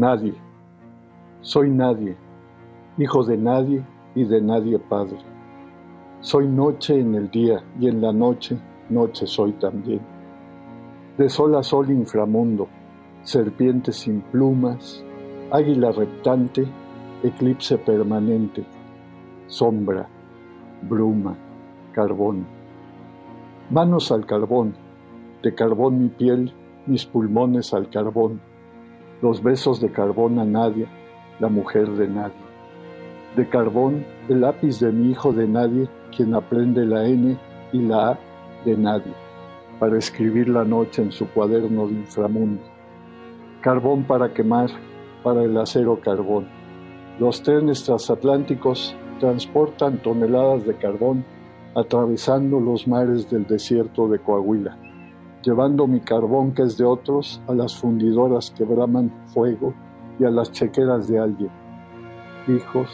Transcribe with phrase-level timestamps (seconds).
[0.00, 0.32] Nadie.
[1.42, 2.16] Soy nadie,
[2.96, 5.18] hijo de nadie y de nadie padre.
[6.20, 8.56] Soy noche en el día y en la noche,
[8.88, 10.00] noche soy también.
[11.18, 12.66] De sol a sol inframundo,
[13.24, 15.04] serpiente sin plumas,
[15.50, 16.66] águila reptante,
[17.22, 18.64] eclipse permanente,
[19.48, 20.08] sombra,
[20.80, 21.36] bruma,
[21.92, 22.46] carbón.
[23.68, 24.72] Manos al carbón,
[25.42, 26.54] de carbón mi piel,
[26.86, 28.40] mis pulmones al carbón
[29.22, 30.86] los besos de carbón a nadie,
[31.40, 32.50] la mujer de nadie.
[33.36, 37.38] De carbón, el lápiz de mi hijo de nadie, quien aprende la N
[37.72, 38.18] y la A
[38.64, 39.12] de nadie,
[39.78, 42.62] para escribir la noche en su cuaderno de inframundo.
[43.60, 44.70] Carbón para quemar,
[45.22, 46.48] para el acero carbón.
[47.18, 51.24] Los trenes transatlánticos transportan toneladas de carbón
[51.74, 54.89] atravesando los mares del desierto de Coahuila
[55.42, 59.72] llevando mi carbón que es de otros a las fundidoras que braman fuego
[60.18, 61.50] y a las chequeras de alguien,
[62.46, 62.88] hijos,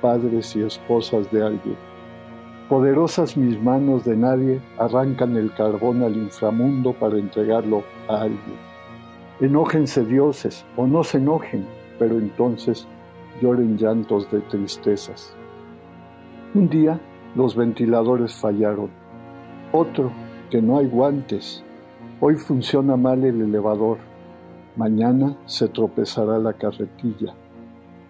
[0.00, 1.76] padres y esposas de alguien.
[2.68, 8.56] Poderosas mis manos de nadie arrancan el carbón al inframundo para entregarlo a alguien.
[9.40, 11.66] Enójense dioses o no se enojen,
[11.98, 12.86] pero entonces
[13.40, 15.34] lloren llantos de tristezas.
[16.54, 17.00] Un día
[17.34, 18.90] los ventiladores fallaron,
[19.72, 20.10] otro
[20.50, 21.64] que no hay guantes,
[22.24, 23.98] Hoy funciona mal el elevador,
[24.76, 27.34] mañana se tropezará la carretilla.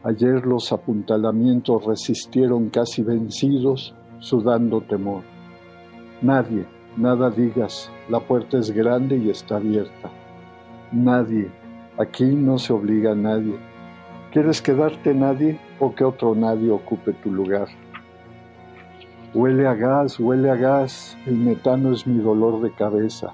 [0.05, 5.23] Ayer los apuntalamientos resistieron casi vencidos, sudando temor.
[6.21, 10.11] Nadie, nada digas, la puerta es grande y está abierta.
[10.93, 11.50] Nadie,
[11.97, 13.56] aquí no se obliga a nadie.
[14.31, 17.69] ¿Quieres quedarte nadie o que otro nadie ocupe tu lugar?
[19.33, 23.33] Huele a gas, huele a gas, el metano es mi dolor de cabeza.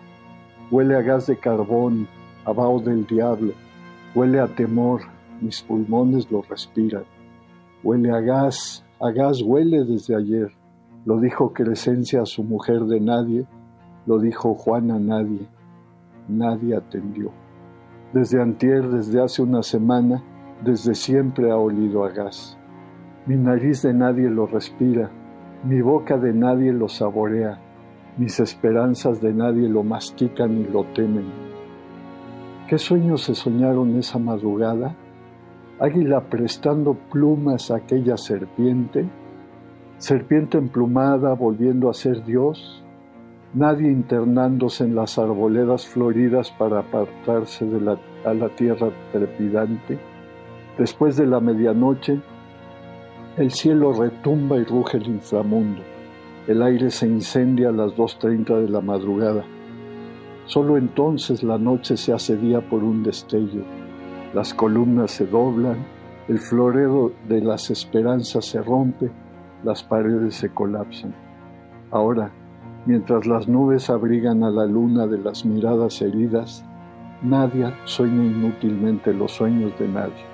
[0.71, 2.07] Huele a gas de carbón,
[2.45, 3.55] a vaho del diablo.
[4.15, 5.01] Huele a temor,
[5.41, 7.05] mis pulmones lo respiran.
[7.83, 10.53] Huele a gas, a gas huele desde ayer.
[11.07, 13.47] Lo dijo Crescencia a su mujer de nadie,
[14.05, 15.49] lo dijo Juan a nadie.
[16.29, 17.31] Nadie atendió.
[18.13, 20.23] Desde antier, desde hace una semana,
[20.63, 22.59] desde siempre ha olido a gas.
[23.25, 25.11] Mi nariz de nadie lo respira,
[25.65, 27.59] mi boca de nadie lo saborea
[28.19, 31.27] mis esperanzas de nadie lo mastican y lo temen.
[32.67, 34.97] ¿Qué sueños se soñaron esa madrugada?
[35.79, 39.09] Águila prestando plumas a aquella serpiente,
[39.99, 42.83] serpiente emplumada volviendo a ser Dios,
[43.55, 49.97] nadie internándose en las arboledas floridas para apartarse de la, a la tierra trepidante.
[50.77, 52.21] Después de la medianoche,
[53.37, 55.83] el cielo retumba y ruge el inframundo.
[56.49, 59.45] El aire se incendia a las 2.30 de la madrugada.
[60.47, 63.65] Solo entonces la noche se hace día por un destello.
[64.33, 65.77] Las columnas se doblan,
[66.27, 69.11] el florero de las esperanzas se rompe,
[69.63, 71.15] las paredes se colapsan.
[71.91, 72.31] Ahora,
[72.87, 76.65] mientras las nubes abrigan a la luna de las miradas heridas,
[77.21, 80.25] nadie sueña inútilmente los sueños de nadie.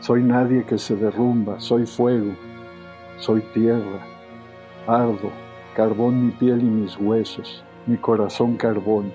[0.00, 2.32] Soy nadie que se derrumba, soy fuego,
[3.18, 4.11] soy tierra,
[4.88, 5.30] Ardo,
[5.76, 9.12] carbón mi piel y mis huesos, mi corazón carbón,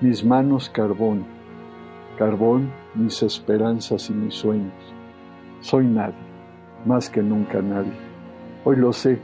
[0.00, 1.24] mis manos carbón,
[2.18, 4.72] carbón mis esperanzas y mis sueños.
[5.60, 6.16] Soy nadie,
[6.84, 7.92] más que nunca nadie.
[8.64, 9.20] Hoy lo sé,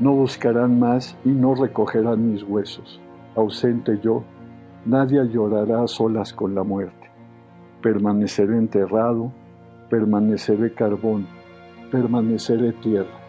[0.00, 3.00] no buscarán más y no recogerán mis huesos.
[3.36, 4.24] Ausente yo,
[4.84, 7.10] nadie llorará a solas con la muerte.
[7.80, 9.30] Permaneceré enterrado,
[9.88, 11.28] permaneceré carbón,
[11.92, 13.22] permaneceré tierra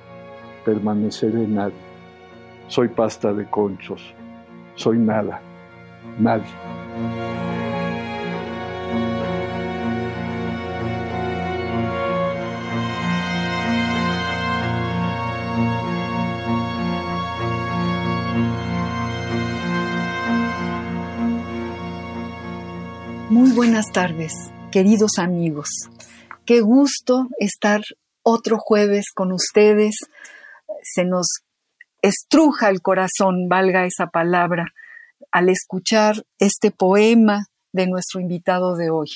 [0.63, 1.82] permaneceré nadie.
[2.68, 4.13] Soy pasta de conchos,
[4.75, 5.42] soy nada,
[6.19, 6.48] nadie.
[23.30, 24.31] Muy buenas tardes.
[24.71, 25.69] queridos amigos.
[26.45, 27.81] Qué gusto estar
[28.24, 29.95] otro jueves con ustedes.
[30.81, 31.27] Se nos
[32.03, 34.67] estruja el corazón, valga esa palabra,
[35.31, 39.07] al escuchar este poema de nuestro invitado de hoy.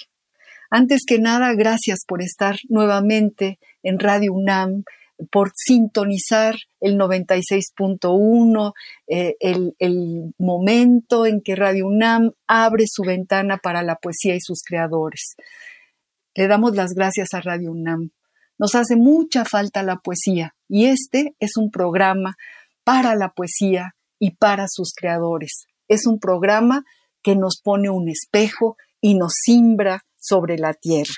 [0.72, 4.84] Antes que nada, gracias por estar nuevamente en Radio UNAM,
[5.32, 8.74] por sintonizar el 96.1,
[9.08, 14.42] eh, el, el momento en que Radio UNAM abre su ventana para la poesía y
[14.42, 15.36] sus creadores.
[16.36, 18.12] Le damos las gracias a Radio UNAM.
[18.58, 22.38] Nos hace mucha falta la poesía y este es un programa
[22.88, 25.66] para la poesía y para sus creadores.
[25.90, 26.86] Es un programa
[27.22, 31.14] que nos pone un espejo y nos simbra sobre la tierra.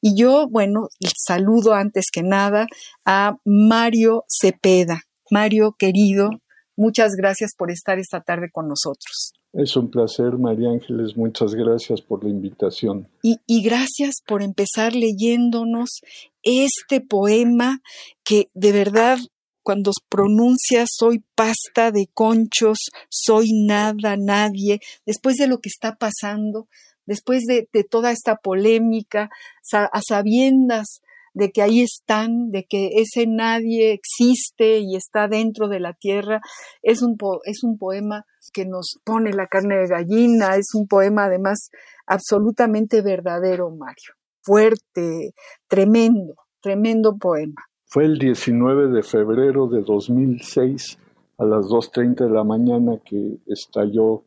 [0.00, 2.68] Y yo, bueno, saludo antes que nada
[3.04, 5.02] a Mario Cepeda.
[5.30, 6.30] Mario, querido,
[6.74, 9.34] muchas gracias por estar esta tarde con nosotros.
[9.52, 11.18] Es un placer, María Ángeles.
[11.18, 13.08] Muchas gracias por la invitación.
[13.22, 16.00] Y, y, gracias por empezar leyéndonos
[16.42, 17.82] este poema
[18.24, 19.18] que de verdad
[19.62, 22.78] cuando pronuncias soy pasta de conchos,
[23.08, 26.68] soy nada, nadie, después de lo que está pasando,
[27.06, 29.30] después de, toda esta polémica,
[29.72, 31.00] a sabiendas
[31.32, 36.40] de que ahí están, de que ese nadie existe y está dentro de la tierra,
[36.82, 41.26] es un, es un poema que nos pone la carne de gallina, es un poema
[41.26, 41.70] además
[42.06, 45.32] absolutamente verdadero, Mario, fuerte,
[45.68, 47.69] tremendo, tremendo poema.
[47.92, 50.96] Fue el 19 de febrero de 2006
[51.38, 54.22] a las 2.30 de la mañana que estalló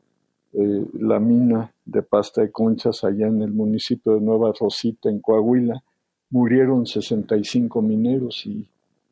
[0.51, 5.21] eh, la mina de pasta de conchas allá en el municipio de Nueva Rosita, en
[5.21, 5.81] Coahuila.
[6.29, 8.67] Murieron 65 mineros y,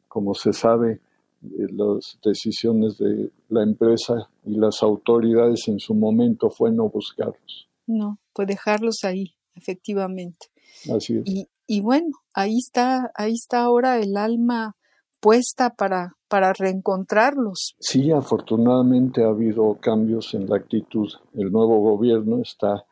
[0.09, 1.00] como se sabe,
[1.44, 7.69] eh, las decisiones de la empresa y las autoridades en su momento fue no buscarlos.
[7.88, 10.47] No, fue dejarlos ahí, efectivamente.
[10.94, 11.24] Así es.
[11.25, 14.75] Y, y bueno, ahí está, ahí está ahora el alma
[15.21, 17.75] puesta para, para reencontrarlos.
[17.79, 21.07] Sí, afortunadamente ha habido cambios en la actitud.
[21.33, 22.83] El nuevo gobierno está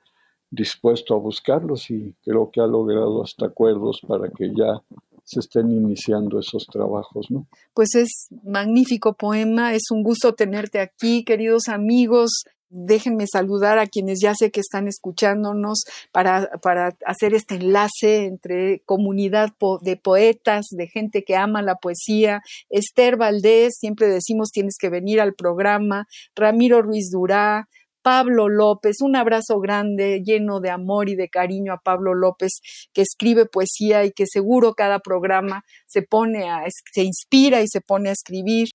[0.49, 4.81] dispuesto a buscarlos y creo que ha logrado hasta acuerdos para que ya
[5.25, 7.47] se estén iniciando esos trabajos, ¿no?
[7.73, 12.45] Pues es magnífico poema, es un gusto tenerte aquí, queridos amigos.
[12.71, 18.81] Déjenme saludar a quienes ya sé que están escuchándonos para, para hacer este enlace entre
[18.86, 22.42] comunidad de poetas, de gente que ama la poesía.
[22.69, 26.06] Esther Valdés, siempre decimos tienes que venir al programa.
[26.36, 27.68] Ramiro Ruiz Durá,
[28.01, 32.62] Pablo López, un abrazo grande, lleno de amor y de cariño a Pablo López,
[32.94, 36.63] que escribe poesía y que seguro cada programa se pone a,
[36.94, 38.69] se inspira y se pone a escribir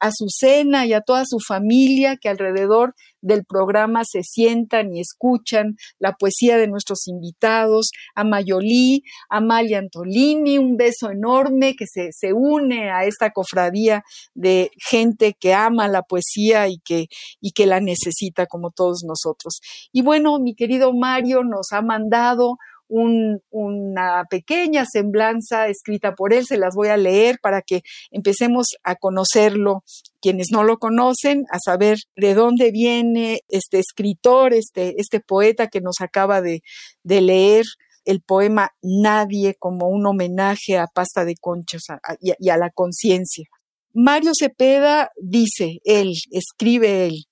[0.00, 5.76] a cena y a toda su familia que alrededor del programa se sientan y escuchan
[5.98, 12.12] la poesía de nuestros invitados, a Mayolí, a Amalia Antolini, un beso enorme que se,
[12.12, 14.02] se une a esta cofradía
[14.34, 17.06] de gente que ama la poesía y que,
[17.40, 19.60] y que la necesita como todos nosotros.
[19.92, 22.56] Y bueno, mi querido Mario nos ha mandado
[22.90, 28.96] una pequeña semblanza escrita por él, se las voy a leer para que empecemos a
[28.96, 29.84] conocerlo,
[30.20, 35.80] quienes no lo conocen, a saber de dónde viene este escritor, este, este poeta que
[35.80, 36.62] nos acaba de,
[37.04, 37.64] leer
[38.04, 41.82] el poema Nadie como un homenaje a pasta de conchas
[42.20, 43.46] y a la conciencia.
[43.92, 47.24] Mario Cepeda dice, él, escribe él,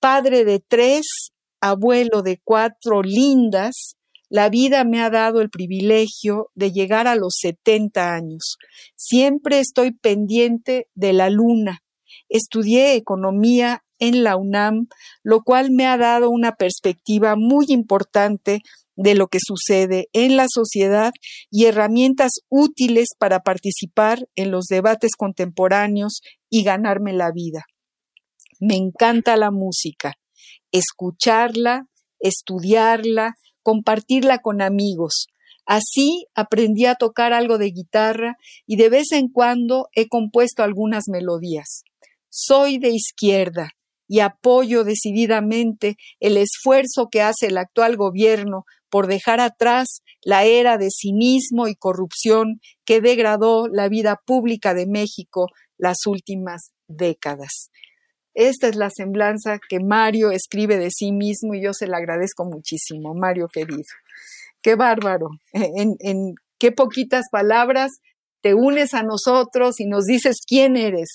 [0.00, 1.06] padre de tres,
[1.60, 3.96] abuelo de cuatro lindas,
[4.28, 8.56] la vida me ha dado el privilegio de llegar a los 70 años.
[8.94, 11.80] Siempre estoy pendiente de la luna.
[12.28, 14.88] Estudié economía en la UNAM,
[15.22, 18.60] lo cual me ha dado una perspectiva muy importante
[18.96, 21.12] de lo que sucede en la sociedad
[21.50, 26.20] y herramientas útiles para participar en los debates contemporáneos
[26.50, 27.64] y ganarme la vida.
[28.60, 30.14] Me encanta la música,
[30.72, 31.86] escucharla,
[32.18, 35.26] estudiarla, compartirla con amigos.
[35.66, 38.36] Así aprendí a tocar algo de guitarra
[38.66, 41.82] y de vez en cuando he compuesto algunas melodías.
[42.30, 43.72] Soy de izquierda
[44.08, 50.78] y apoyo decididamente el esfuerzo que hace el actual gobierno por dejar atrás la era
[50.78, 57.70] de cinismo y corrupción que degradó la vida pública de México las últimas décadas.
[58.38, 62.44] Esta es la semblanza que Mario escribe de sí mismo y yo se la agradezco
[62.44, 63.82] muchísimo, Mario querido.
[64.62, 65.26] Qué bárbaro.
[65.52, 67.98] En, en qué poquitas palabras
[68.40, 71.08] te unes a nosotros y nos dices quién eres.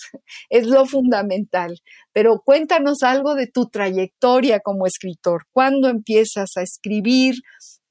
[0.50, 1.80] Es lo fundamental.
[2.12, 5.44] Pero cuéntanos algo de tu trayectoria como escritor.
[5.53, 7.36] ¿Cuándo empiezas a escribir?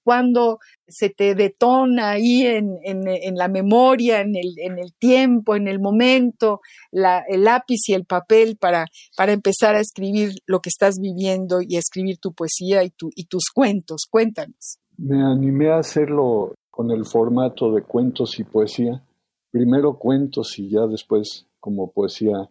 [0.03, 5.81] Cuando se te detona ahí en, la memoria, en el, en el, tiempo, en el
[5.81, 11.61] momento, el lápiz y el papel para, para empezar a escribir lo que estás viviendo
[11.61, 14.07] y a escribir tu poesía y, tu, y tus cuentos.
[14.11, 14.79] Cuéntanos.
[14.97, 19.03] Me animé a hacerlo con el formato de cuentos y poesía.
[19.51, 22.49] Primero cuentos y ya después como poesía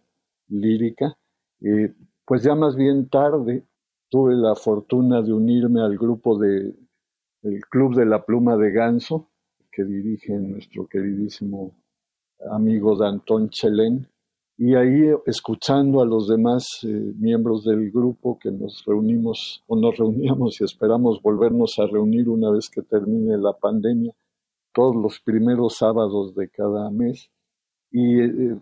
[0.48, 1.16] lírica.
[2.24, 3.64] Pues ya más bien tarde
[4.08, 6.74] tuve la fortuna de unirme al grupo de
[7.42, 9.28] el Club de la Pluma de Ganso,
[9.70, 11.72] que dirige nuestro queridísimo
[12.50, 14.08] amigo Danton Chelén,
[14.58, 19.96] y ahí escuchando a los demás eh, miembros del grupo que nos reunimos o nos
[19.96, 24.14] reuníamos y esperamos volvernos a reunir una vez que termine la pandemia,
[24.72, 27.30] todos los primeros sábados de cada mes.
[27.90, 28.56] Y eh,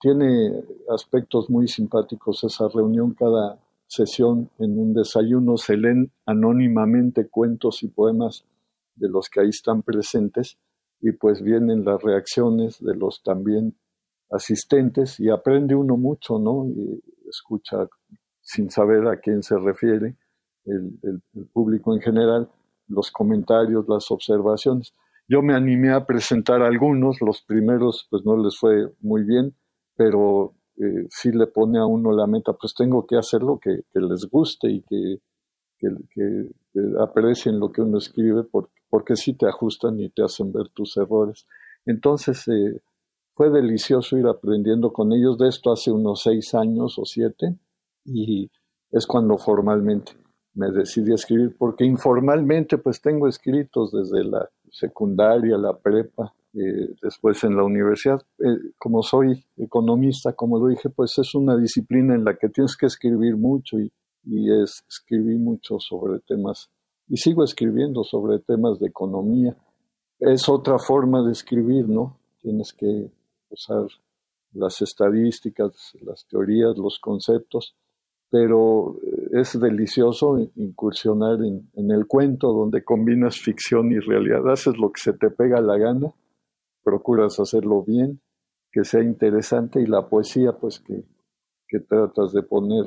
[0.00, 7.82] tiene aspectos muy simpáticos esa reunión cada sesión en un desayuno se leen anónimamente cuentos
[7.82, 8.44] y poemas
[8.96, 10.58] de los que ahí están presentes
[11.00, 13.76] y pues vienen las reacciones de los también
[14.30, 16.66] asistentes y aprende uno mucho, ¿no?
[16.66, 17.88] Y escucha
[18.40, 20.16] sin saber a quién se refiere
[20.64, 22.50] el, el público en general,
[22.88, 24.94] los comentarios, las observaciones.
[25.28, 29.54] Yo me animé a presentar algunos, los primeros pues no les fue muy bien,
[29.96, 33.84] pero eh, si le pone a uno la meta, pues tengo que hacer lo que,
[33.94, 35.20] les guste y que,
[35.78, 36.50] que,
[37.00, 40.96] aprecien lo que uno escribe, porque, porque sí te ajustan y te hacen ver tus
[40.96, 41.46] errores.
[41.86, 42.80] Entonces, eh,
[43.32, 47.56] fue delicioso ir aprendiendo con ellos de esto hace unos seis años o siete,
[48.04, 48.50] y
[48.90, 50.12] es cuando formalmente
[50.54, 56.94] me decidí a escribir, porque informalmente pues tengo escritos desde la secundaria, la prepa, eh,
[57.02, 58.22] después en la universidad.
[58.38, 62.76] Eh, como soy economista, como lo dije, pues es una disciplina en la que tienes
[62.76, 63.92] que escribir mucho y,
[64.24, 66.70] es, escribí mucho sobre temas
[67.08, 69.56] y sigo escribiendo sobre temas de economía.
[70.18, 72.18] Es otra forma de escribir, ¿no?
[72.40, 73.10] Tienes que
[73.50, 73.86] usar
[74.52, 77.76] las estadísticas, las teorías, los conceptos,
[78.30, 84.78] pero eh, es delicioso incursionar en, en, el cuento donde combinas ficción y realidad, haces
[84.78, 86.14] lo que se te pega la gana
[86.86, 88.20] procuras hacerlo bien,
[88.70, 91.02] que sea interesante y la poesía pues que,
[91.66, 92.84] que tratas de poner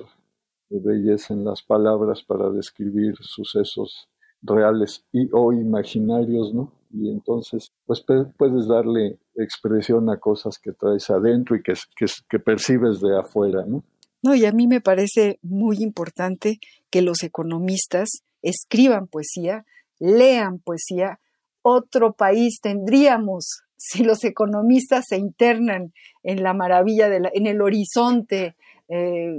[0.70, 4.08] belleza en las palabras para describir sucesos
[4.41, 6.72] reales y o imaginarios, ¿no?
[6.91, 8.01] Y entonces pues
[8.38, 13.65] puedes darle expresión a cosas que traes adentro y que, que, que percibes de afuera,
[13.68, 13.84] ¿no?
[14.24, 19.65] No, y a mí me parece muy importante que los economistas escriban poesía,
[20.00, 21.20] lean poesía,
[21.62, 28.56] otro país tendríamos si los economistas se internan en la maravilla, de en el horizonte
[28.89, 29.34] eh,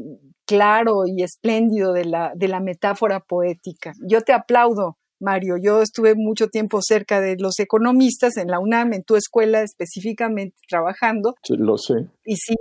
[0.46, 3.92] claro y espléndido de la, de la metáfora poética.
[4.08, 5.56] Yo te aplaudo, Mario.
[5.62, 10.56] Yo estuve mucho tiempo cerca de los economistas en la UNAM, en tu escuela específicamente,
[10.68, 11.34] trabajando.
[11.42, 12.06] Sí, lo sé.
[12.24, 12.56] Y sí,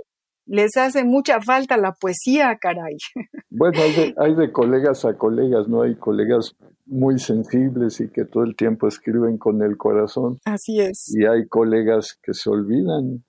[0.46, 2.96] les hace mucha falta la poesía, caray.
[3.50, 5.82] Bueno, hay de, hay de colegas a colegas, ¿no?
[5.82, 6.54] Hay colegas
[6.90, 10.38] muy sensibles y que todo el tiempo escriben con el corazón.
[10.44, 11.14] Así es.
[11.14, 13.24] Y hay colegas que se olvidan.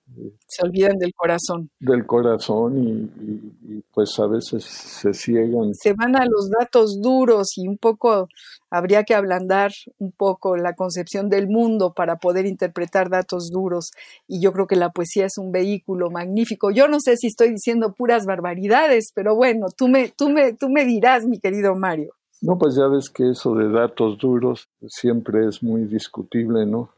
[0.46, 1.70] Se olvidan del corazón.
[1.78, 5.72] Del corazón y, pues a veces se ciegan.
[5.74, 8.28] Se van a los datos duros y un poco
[8.70, 13.92] habría que ablandar un poco la concepción del mundo para poder interpretar datos duros.
[14.26, 16.70] Y yo creo que la poesía es un vehículo magnífico.
[16.72, 20.68] Yo no sé si estoy diciendo puras barbaridades, pero bueno, tú me, tú me, tú
[20.68, 22.12] me dirás, mi querido Mario.
[22.42, 26.90] No, pues ya ves que eso de datos duros siempre es muy discutible, ¿no?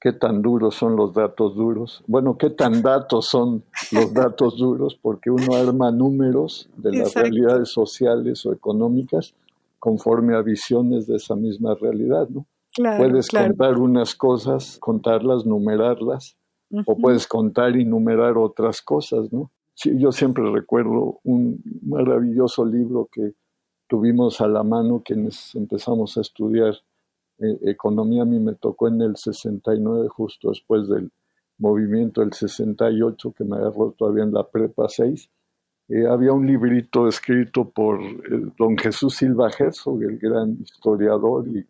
[0.00, 2.02] ¿Qué tan duros son los datos duros?
[2.06, 3.62] Bueno, ¿qué tan datos son
[3.92, 4.98] los datos duros?
[5.00, 9.34] Porque uno arma números de las realidades sociales o económicas
[9.78, 12.46] conforme a visiones de esa misma realidad, ¿no?
[12.98, 16.36] puedes contar unas cosas, contarlas, numerarlas,
[16.86, 19.50] o puedes contar y numerar otras cosas, ¿no?
[19.84, 23.34] yo siempre recuerdo un maravilloso libro que
[23.86, 26.74] tuvimos a la mano quienes empezamos a estudiar
[27.38, 28.22] eh, economía.
[28.22, 31.10] A mí me tocó en el 69, justo después del
[31.58, 35.30] movimiento del 68, que me agarró todavía en la prepa 6.
[35.88, 41.64] Eh, había un librito escrito por eh, don Jesús Silva Herzog, el gran historiador y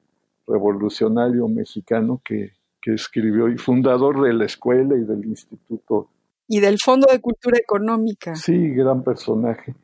[0.47, 6.09] revolucionario mexicano que, que escribió y fundador de la escuela y del instituto.
[6.49, 8.37] Y del Fondo de Cultura Económica.
[8.37, 9.75] Sí, gran personaje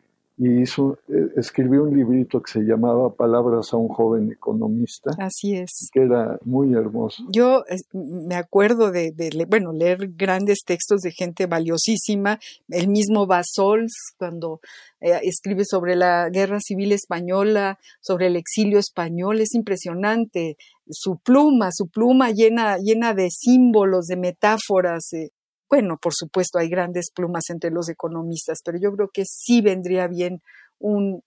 [0.45, 5.13] y hizo, eh, escribió un librito que se llamaba Palabras a un joven economista.
[5.19, 5.89] Así es.
[5.93, 7.23] Que era muy hermoso.
[7.31, 9.13] Yo me acuerdo de,
[9.49, 12.41] bueno, leer grandes textos de gente valiosísima.
[12.69, 14.61] El mismo Basols, cuando
[15.01, 20.57] eh, escribe sobre la guerra civil española, sobre el exilio español, es impresionante.
[20.91, 25.13] Su pluma, su pluma llena, llena de símbolos, de metáforas.
[25.13, 25.31] Eh,
[25.73, 30.07] bueno, por supuesto, hay grandes plumas entre los economistas, pero yo creo que sí vendría
[30.07, 30.43] bien
[30.79, 31.23] un,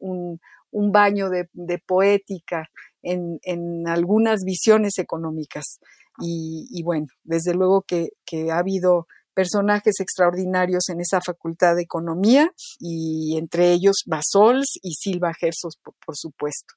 [0.71, 1.47] baño de,
[1.83, 2.69] poética
[3.01, 5.79] en, algunas visiones económicas.
[6.19, 8.11] Y, bueno, desde luego que,
[8.51, 15.33] ha habido personajes extraordinarios en esa facultad de economía y entre ellos Basols y Silva
[15.33, 16.75] Gersos, por, supuesto.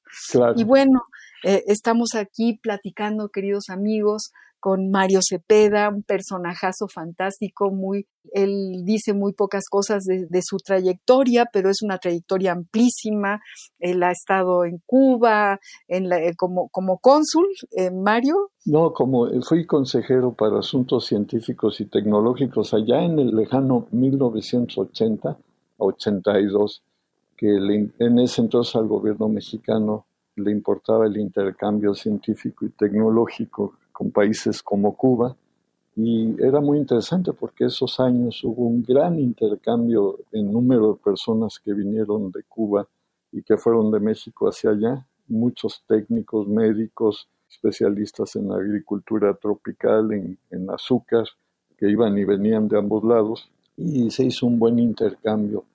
[0.55, 1.03] Y bueno,
[1.43, 9.13] eh, estamos aquí platicando, queridos amigos, con Mario Cepeda, un personajazo fantástico, muy, él dice
[9.13, 13.41] muy pocas cosas de, su trayectoria, pero es una trayectoria amplísima.
[13.79, 18.51] Él ha estado en Cuba, en la, eh, como, como cónsul, eh, Mario.
[18.65, 25.37] No, como eh, fui consejero para asuntos científicos y tecnológicos allá en el lejano 1980
[25.79, 26.83] 82,
[27.37, 27.55] que
[27.99, 34.63] en ese entonces al gobierno mexicano le importaba el intercambio científico y tecnológico con países
[34.63, 35.35] como Cuba.
[35.93, 41.59] Y era muy interesante porque esos años hubo un gran intercambio en número de personas
[41.59, 42.87] que vinieron de Cuba
[43.33, 45.05] y que fueron de México hacia allá.
[45.27, 51.25] Muchos técnicos, médicos, especialistas en agricultura tropical, en, azúcar,
[51.77, 53.51] que iban y venían de ambos lados.
[53.75, 55.65] Y se hizo un buen intercambio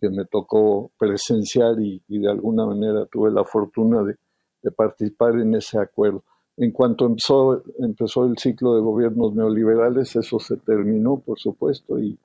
[0.00, 5.78] que me tocó presenciar y, de alguna manera tuve la fortuna de participar en ese
[5.78, 6.24] acuerdo.
[6.60, 12.18] En cuanto empezó, empezó el ciclo de gobiernos neoliberales, eso se terminó, por supuesto, y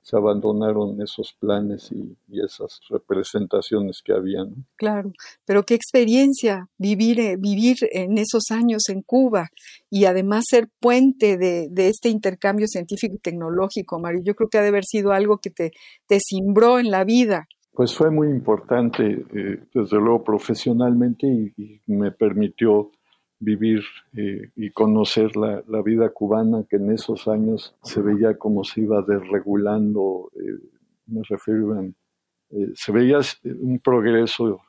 [0.00, 4.64] se abandonaron esos planes y, esas representaciones que habían.
[4.76, 5.12] Claro,
[5.44, 9.48] pero qué experiencia vivir, eh, vivir en esos años en Cuba
[9.90, 14.22] y además ser puente de, este intercambio científico y tecnológico, Mario.
[14.24, 15.72] Yo creo que ha de haber sido algo que te,
[16.06, 17.48] te simbró en la vida.
[17.72, 22.92] Pues fue muy importante, eh, desde luego profesionalmente, y me permitió
[23.40, 23.82] vivir
[24.14, 29.02] eh, y conocer la, vida cubana que en esos años se veía como se iba
[29.02, 30.60] desregulando, eh,
[31.06, 34.60] me refiero eh, se veía un progreso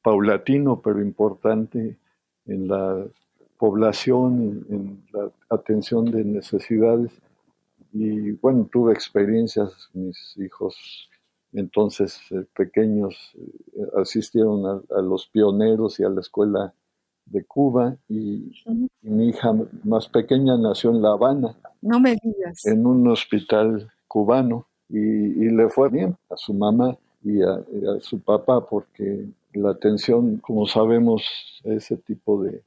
[0.00, 1.98] paulatino pero importante
[2.46, 3.04] en la
[3.58, 7.12] población, en, la atención de necesidades.
[7.92, 11.08] Y bueno, tuve experiencias, mis hijos
[11.52, 12.18] entonces
[12.56, 13.36] pequeños
[13.96, 16.74] asistieron a, a los pioneros y a la escuela
[17.26, 18.52] de Cuba y,
[19.02, 19.52] mi hija
[19.84, 21.56] más pequeña nació en La Habana.
[21.80, 22.64] No me digas.
[22.66, 27.64] En un hospital cubano y, le fue bien a su mamá y a,
[28.00, 31.22] su papá porque la atención, como sabemos,
[31.64, 32.62] ese tipo de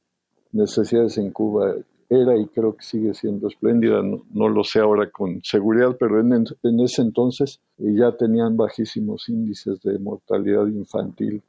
[0.52, 1.74] necesidades en Cuba
[2.08, 6.32] era y creo que sigue siendo espléndida, no, lo sé ahora con seguridad, pero en,
[6.62, 11.42] en, ese entonces ya tenían bajísimos índices de mortalidad infantil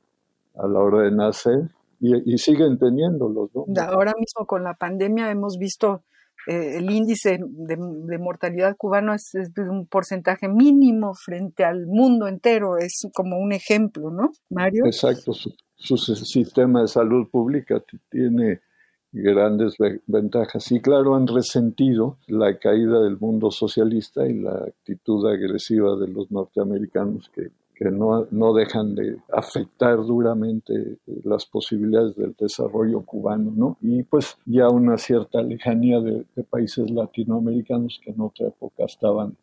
[0.55, 3.49] a la hora de nacer y, siguen teniéndolos.
[3.53, 3.65] ¿no?
[3.81, 6.03] Ahora mismo con la pandemia hemos visto
[6.47, 12.77] eh, el índice de, mortalidad cubano es, de un porcentaje mínimo frente al mundo entero,
[12.77, 14.85] es como un ejemplo, ¿no, Mario?
[14.85, 18.61] Exacto, su, su sistema de salud pública tiene
[19.11, 20.71] grandes ventajas.
[20.71, 26.31] Y claro, han resentido la caída del mundo socialista y la actitud agresiva de los
[26.31, 33.77] norteamericanos que que no, no dejan de afectar duramente las posibilidades del desarrollo cubano, ¿no?
[33.81, 39.37] Y pues ya una cierta lejanía de, países latinoamericanos que en otra época estaban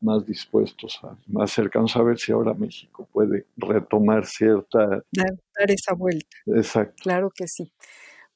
[0.00, 5.02] más dispuestos, a, más cercanos a ver si ahora México puede retomar cierta...
[5.12, 6.36] Dar, esa vuelta.
[6.46, 7.02] Exacto.
[7.02, 7.72] Claro que sí.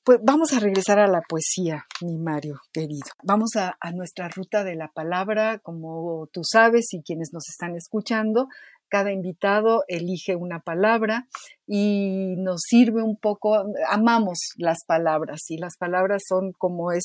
[0.05, 3.11] Pues vamos a regresar a la poesía, mi Mario querido.
[3.23, 7.77] Vamos a, a, nuestra ruta de la palabra, como tú sabes y quienes nos están
[7.77, 8.49] escuchando,
[8.89, 11.29] cada invitado elige una palabra
[11.67, 13.55] y nos sirve un poco,
[13.89, 16.99] amamos las palabras y las palabras son como eh,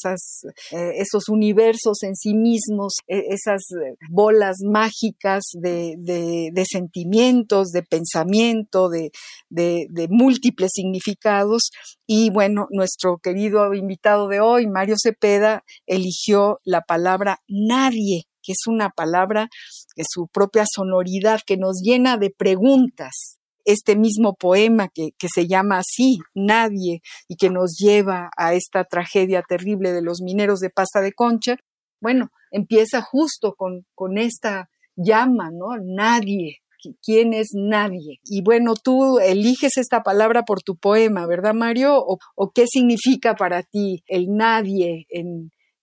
[0.71, 3.63] esos universos en sí mismos, e, esas
[4.09, 9.11] bolas mágicas de, de, sentimientos, de pensamiento, de,
[9.49, 11.71] de, múltiples significados.
[12.07, 18.67] Y bueno, nuestro querido invitado de hoy, Mario Cepeda, eligió la palabra nadie que es
[18.67, 19.47] una palabra
[19.95, 23.39] de su propia sonoridad que nos llena de preguntas.
[23.65, 29.41] Este mismo poema que, se llama así, Nadie, y que nos lleva a esta tragedia
[29.41, 31.55] terrible de los mineros de pasta de concha,
[32.01, 35.77] bueno, empieza justo con, con esta llama, ¿no?
[35.81, 36.63] Nadie,
[37.01, 38.19] quién es nadie.
[38.23, 41.95] Y bueno, tú eliges esta palabra por tu poema, ¿verdad, Mario?
[41.97, 45.07] ¿O, qué significa para ti el nadie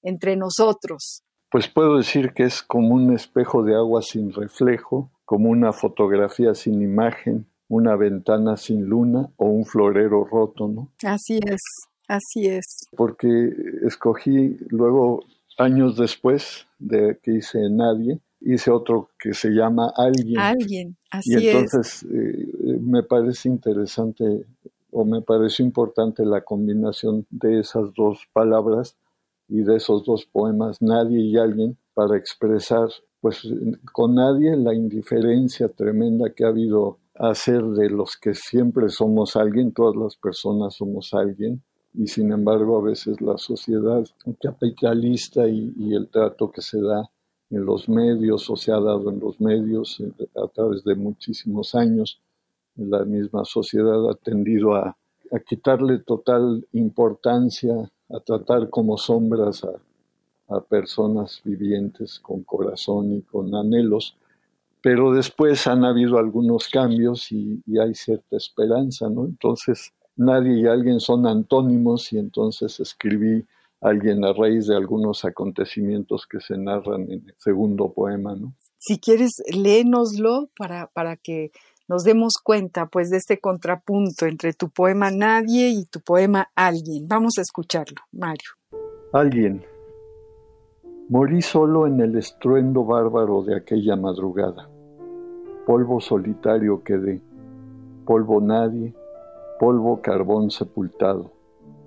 [0.03, 1.23] entre nosotros?
[1.51, 6.55] Pues puedo decir que es como un espejo de agua sin reflejo, como una fotografía
[6.55, 10.93] sin imagen, una ventana sin luna o un florero roto, ¿no?
[11.05, 11.61] Así es,
[12.09, 12.89] así es.
[12.97, 13.53] Porque
[13.87, 15.25] escogí luego,
[15.59, 20.39] años después de que hice Nadie, hice otro que se llama Alguien.
[20.39, 21.43] Alguien, así es.
[21.43, 24.47] Y entonces eh, me parece interesante
[24.93, 28.97] o me pareció importante la combinación de esas dos palabras
[29.51, 32.89] y de esos dos poemas, Nadie y Alguien, para expresar,
[33.21, 33.43] pues
[33.93, 39.37] con nadie, la indiferencia tremenda que ha habido a ser de los que siempre somos
[39.37, 44.07] alguien, todas las personas somos alguien, y sin embargo a veces la sociedad
[44.41, 47.11] capitalista y, el trato que se da
[47.51, 51.75] en los medios o se ha dado en los medios eh, a través de muchísimos
[51.75, 52.21] años,
[52.77, 54.97] la misma sociedad ha tendido a
[55.45, 59.81] quitarle total importancia a tratar como sombras a,
[60.69, 64.17] personas vivientes con corazón y con anhelos,
[64.83, 69.27] pero después han habido algunos cambios y, hay cierta esperanza, ¿no?
[69.27, 73.47] Entonces, nadie y alguien son antónimos y entonces escribí
[73.81, 78.53] alguien a raíz de algunos acontecimientos que se narran en el segundo poema, ¿no?
[78.79, 81.53] Si quieres, léenoslo para, para que
[81.91, 87.09] nos demos cuenta pues de este contrapunto entre tu poema Nadie y tu poema Alguien.
[87.09, 88.51] Vamos a escucharlo, Mario.
[89.13, 89.65] Alguien.
[91.09, 94.71] Morí solo en el estruendo bárbaro de aquella madrugada.
[95.67, 97.21] Polvo solitario quedé,
[98.07, 98.95] polvo nadie,
[99.59, 101.33] polvo carbón sepultado,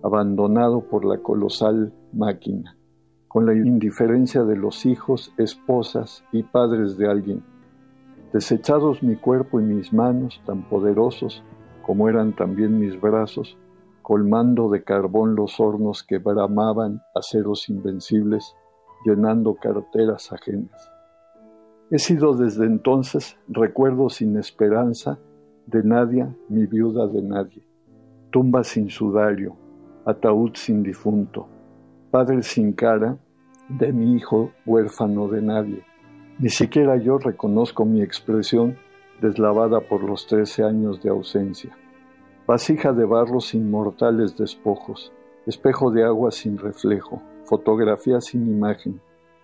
[0.03, 2.75] abandonado por la colosal máquina,
[3.29, 7.52] con la indiferencia de los hijos, esposas y padres de alguien
[8.34, 11.43] Desechados mi cuerpo y mis manos, tan poderosos
[11.84, 13.60] como eran también mis brazos,
[14.02, 18.56] colmando de carbón los hornos que bramaban aceros invencibles,
[19.06, 20.91] llenando carteras ajenas.
[21.91, 25.19] He sido desde entonces recuerdo sin esperanza
[25.67, 27.63] de Nadia, mi viuda de nadie,
[28.32, 29.56] tumba sin sudario,
[30.06, 31.48] ataúd sin difunto,
[32.10, 33.15] padre sin cara
[33.69, 35.92] de mi hijo huérfano de nadie
[36.43, 38.77] ni siquiera yo reconozco mi expresión
[39.21, 41.73] deslavada por los trece años de ausencia.
[42.45, 45.13] Vasija de barro sin mortales despojos,
[45.45, 48.99] espejo de agua sin reflejo, fotografía sin imagen,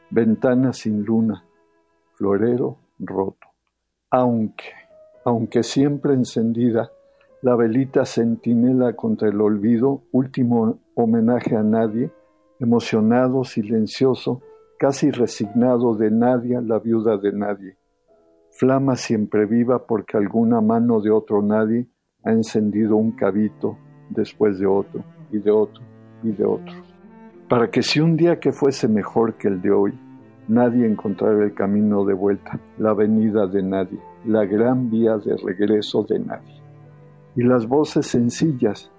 [0.09, 1.45] ventana sin luna,
[2.15, 3.47] florero roto.
[4.11, 4.65] Aunque,
[5.23, 6.91] aunque siempre encendida,
[7.41, 12.11] la velita centinela contra el olvido, último homenaje a nadie,
[12.59, 14.41] emocionado, silencioso,
[14.79, 17.77] casi resignado de Nadia, la viuda de nadie.
[18.51, 21.85] Flama siempre viva porque alguna mano de otro nadie
[22.23, 23.77] ha encendido un cabito
[24.09, 25.83] después de otro y de otro
[26.23, 26.73] y de otro.
[27.49, 29.99] Para que si un día que fuese mejor que el de hoy,
[30.47, 36.03] nadie encontrara el camino de vuelta, la venida de nadie, la gran vía de regreso
[36.03, 36.61] de nadie.
[37.35, 38.89] Y las voces sencillas,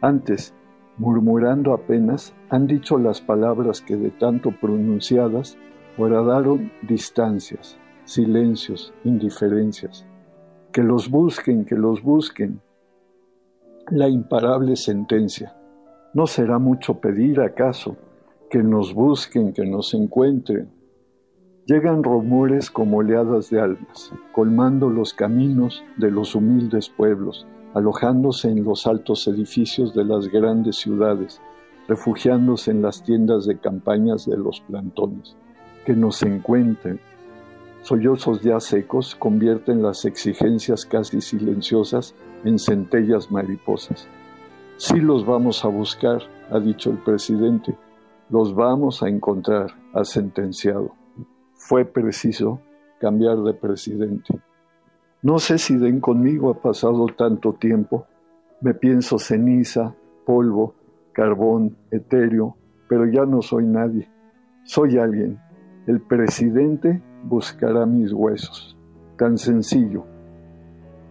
[0.00, 0.54] antes
[0.98, 5.58] murmurando apenas, han dicho las palabras que de tanto pronunciadas
[5.98, 10.06] horadaron distancias, silencios, indiferencias.
[10.72, 12.60] Que los busquen, que los busquen.
[13.90, 15.56] La imparable sentencia.
[16.12, 17.96] ¿No será mucho pedir acaso
[18.50, 20.70] que nos busquen, que nos encuentren?
[21.66, 28.64] Llegan rumores como oleadas de almas, colmando los caminos de los humildes pueblos, alojándose en
[28.64, 31.42] los altos edificios de las grandes ciudades,
[31.86, 35.36] refugiándose en las tiendas de campañas de los plantones.
[35.84, 36.98] Que nos encuentren.
[37.82, 44.08] Sollozos ya secos convierten las exigencias casi silenciosas en centellas mariposas.
[44.78, 47.76] Sí los vamos a buscar, ha dicho el presidente,
[48.30, 50.94] los vamos a encontrar, ha sentenciado.
[51.52, 52.58] Fue preciso
[53.00, 54.40] cambiar de presidente.
[55.26, 58.06] No sé si den conmigo ha pasado tanto tiempo.
[58.60, 59.92] Me pienso ceniza,
[60.24, 60.76] polvo,
[61.12, 62.56] carbón, etéreo,
[62.88, 64.08] pero ya no soy nadie.
[64.62, 65.40] Soy alguien.
[65.88, 68.78] El presidente buscará mis huesos.
[69.18, 70.04] Tan sencillo.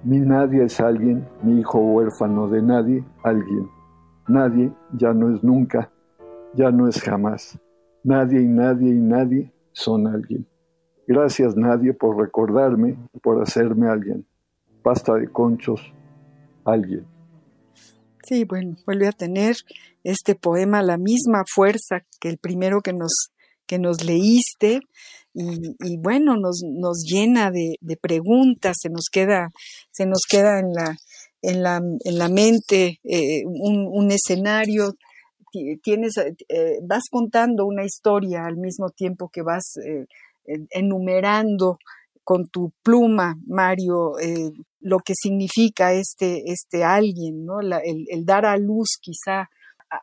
[0.05, 3.67] Mi nadie es alguien, mi hijo huérfano de nadie, alguien.
[4.29, 5.91] Nadie ya no es nunca,
[6.53, 7.59] ya no es jamás.
[8.01, 10.47] Nadie y nadie y nadie son alguien.
[11.07, 14.25] Gracias nadie por recordarme, por hacerme alguien.
[14.81, 15.93] Pasta de conchos,
[16.63, 17.05] alguien.
[18.23, 19.55] Sí, bueno, vuelve a tener
[20.03, 23.29] este poema la misma fuerza que el primero que nos,
[23.67, 24.79] que nos leíste.
[25.33, 29.51] y, bueno, nos, nos llena de, preguntas, se nos queda,
[29.91, 30.95] se nos queda en la,
[31.41, 34.95] en la, en la mente eh, un, escenario,
[35.83, 40.05] tienes, eh, vas contando una historia al mismo tiempo que vas eh,
[40.71, 41.79] enumerando
[42.23, 44.13] con tu pluma, Mario,
[44.79, 47.59] lo que significa este, este alguien, ¿no?
[47.59, 49.49] el, el, dar a luz quizá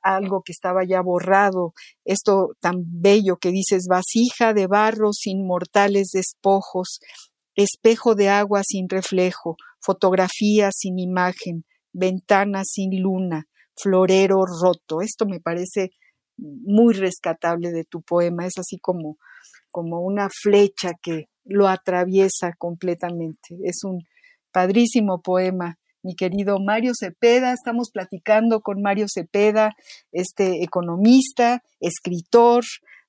[0.03, 1.73] algo que estaba ya borrado,
[2.05, 7.01] esto tan bello que dices, vasija de barro sin mortales despojos,
[7.55, 15.03] espejo de agua sin reflejo, fotografía sin imagen, ventana sin luna, florero roto.
[15.03, 15.91] Esto me parece
[16.37, 19.19] muy rescatable de tu poema, es así como,
[19.73, 23.57] como una flecha que lo atraviesa completamente.
[23.65, 24.07] Es un
[24.53, 27.53] padrísimo poema mi querido Mario Cepeda.
[27.53, 29.75] Estamos platicando con Mario Cepeda,
[30.11, 32.65] este economista, escritor,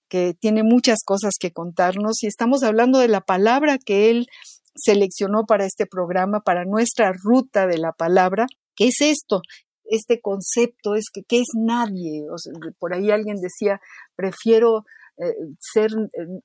[0.08, 4.28] que tiene muchas cosas que contarnos y estamos hablando de la palabra que él
[4.76, 8.45] seleccionó para este programa, para nuestra ruta de la palabra.
[8.76, 9.41] ¿Qué es esto?
[9.86, 12.26] Este concepto es que ¿qué es nadie?
[12.80, 13.82] por ahí alguien decía,
[14.15, 14.86] prefiero
[15.17, 15.91] eh, ser,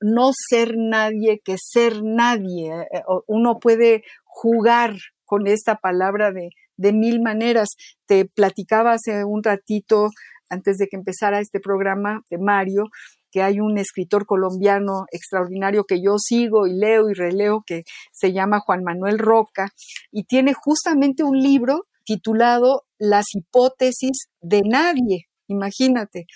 [0.01, 2.73] no ser nadie que ser nadie.
[2.93, 7.69] Eh, uno puede jugar con esta palabra de, de mil maneras.
[8.07, 10.09] Te platicaba hace un ratito,
[10.49, 12.85] antes de que empezara este programa de Mario,
[13.31, 18.33] que hay un escritor colombiano extraordinario que yo sigo y leo y releo que se
[18.33, 19.69] llama Juan Manuel Roca
[20.11, 25.27] y tiene justamente un libro titulado Las hipótesis de nadie.
[25.47, 26.27] Imagínate,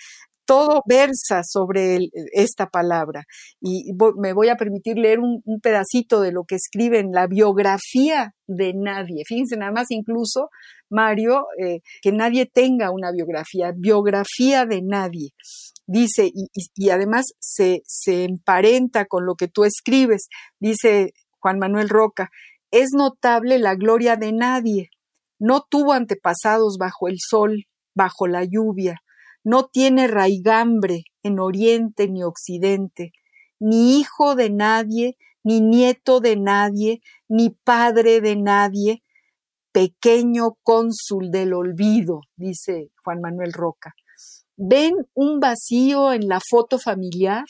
[0.45, 3.23] todo versa sobre esta palabra.
[3.61, 8.33] Y me voy a permitir leer un, pedacito de lo que escribe en la biografía
[8.47, 9.23] de nadie.
[9.25, 10.49] Fíjense nada más incluso,
[10.89, 15.29] Mario, eh, que nadie tenga una biografía, biografía de nadie.
[15.85, 20.27] Dice, y, además se, se emparenta con lo que tú escribes,
[20.59, 22.29] dice Juan Manuel Roca,
[22.71, 24.89] es notable la gloria de nadie.
[25.39, 29.02] No tuvo antepasados bajo el sol, bajo la lluvia,
[29.43, 33.11] no tiene raigambre en oriente ni occidente,
[33.59, 39.03] ni hijo de nadie, ni nieto de nadie, ni padre de nadie,
[39.71, 43.93] pequeño cónsul del olvido, dice Juan Manuel Roca.
[44.55, 47.45] ¿Ven un vacío en la foto familiar?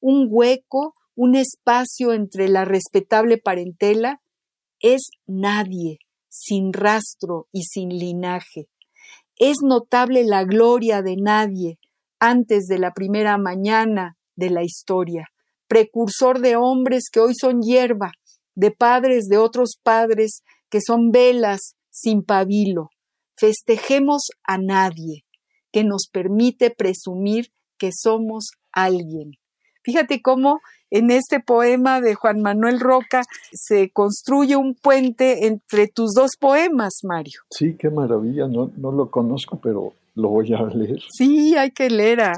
[0.00, 0.94] ¿Un hueco?
[1.14, 4.20] ¿Un espacio entre la respetable parentela?
[4.80, 8.68] Es nadie, sin rastro y sin linaje.
[9.38, 11.78] Es notable la gloria de nadie
[12.18, 15.26] antes de la primera mañana de la historia,
[15.68, 18.12] precursor de hombres que hoy son hierba,
[18.54, 22.88] de padres de otros padres que son velas sin pabilo.
[23.36, 25.24] Festejemos a nadie,
[25.70, 29.32] que nos permite presumir que somos alguien.
[29.82, 33.22] Fíjate cómo en este poema de Juan Manuel Roca
[33.52, 37.40] se construye un puente entre tus dos poemas, Mario.
[37.50, 40.98] Sí, qué maravilla, no, no lo conozco, pero lo voy a leer.
[41.10, 42.32] Sí, hay que leer a,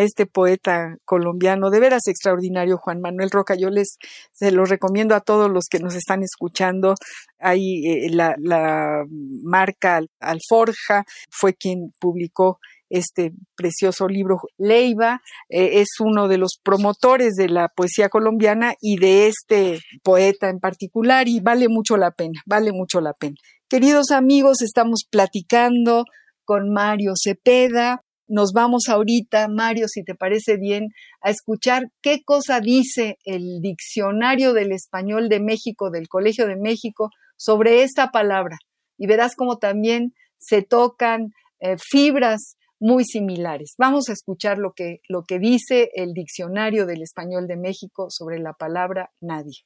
[0.00, 3.56] este poeta colombiano, de veras extraordinario, Juan Manuel Roca.
[3.56, 3.98] Yo les
[4.32, 6.94] se lo recomiendo a todos los que nos están escuchando.
[7.38, 9.04] Ahí eh, la, la
[9.42, 12.58] marca Alforja fue quien publicó
[12.90, 14.38] este precioso libro.
[14.58, 20.48] Leiva eh, es uno de los promotores de la poesía colombiana y de este poeta
[20.48, 23.36] en particular y vale mucho la pena, vale mucho la pena.
[23.68, 26.04] Queridos amigos, estamos platicando
[26.44, 28.02] con Mario Cepeda.
[28.28, 30.88] Nos vamos ahorita, Mario, si te parece bien,
[31.20, 37.10] a escuchar qué cosa dice el diccionario del español de México, del Colegio de México,
[37.36, 38.56] sobre esta palabra.
[38.98, 43.74] Y verás cómo también se tocan eh, fibras muy similares.
[43.78, 48.38] Vamos a escuchar lo que, lo que dice el Diccionario del Español de México sobre
[48.38, 49.64] la palabra nadie.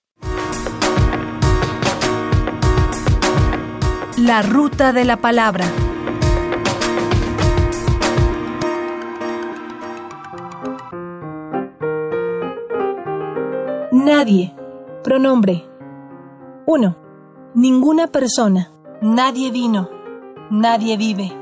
[4.19, 5.65] La ruta de la palabra.
[13.93, 14.55] Nadie.
[15.03, 15.65] Pronombre.
[16.67, 16.97] 1.
[17.55, 18.71] Ninguna persona.
[19.01, 19.89] Nadie vino.
[20.51, 21.33] Nadie vive.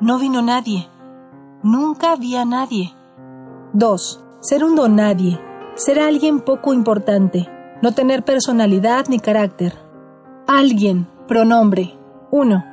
[0.00, 0.88] No vino nadie.
[1.62, 2.92] Nunca vi a nadie.
[3.72, 4.24] 2.
[4.40, 5.40] Ser un don nadie.
[5.76, 7.48] Ser alguien poco importante.
[7.80, 9.78] No tener personalidad ni carácter.
[10.48, 11.06] Alguien.
[11.28, 11.96] Pronombre.
[12.32, 12.64] 1.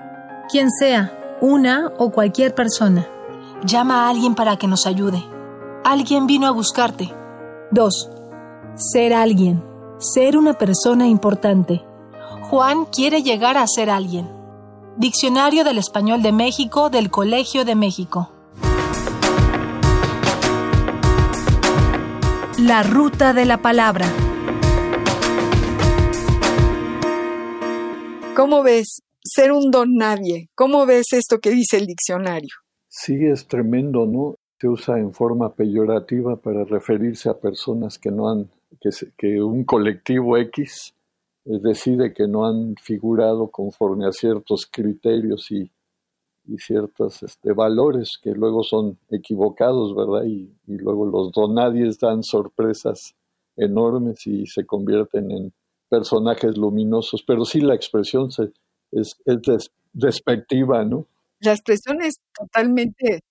[0.49, 3.07] Quien sea, una o cualquier persona.
[3.63, 5.23] Llama a alguien para que nos ayude.
[5.83, 7.13] Alguien vino a buscarte.
[7.69, 8.09] 2.
[8.73, 9.63] Ser alguien.
[9.99, 11.85] Ser una persona importante.
[12.49, 14.27] Juan quiere llegar a ser alguien.
[14.97, 18.31] Diccionario del Español de México del Colegio de México.
[22.61, 24.05] La ruta de la palabra.
[28.35, 30.49] ¿Cómo ves ser un don nadie?
[30.55, 32.49] ¿Cómo ves esto que dice el diccionario?
[32.89, 34.35] Sí, es tremendo, ¿no?
[34.59, 38.49] Se usa en forma peyorativa para referirse a personas que no han,
[38.81, 40.93] que, que un colectivo X
[41.45, 45.71] eh, decide que no han figurado conforme a ciertos criterios y,
[46.49, 50.25] y ciertos este, valores que luego son equivocados, ¿verdad?
[50.25, 53.15] Y, y luego los donadies dan sorpresas
[53.55, 55.53] enormes y se convierten en
[55.89, 58.51] personajes luminosos, pero sí la expresión se,
[58.91, 61.05] es, es despectiva, ¿no?
[61.41, 63.21] La expresión es totalmente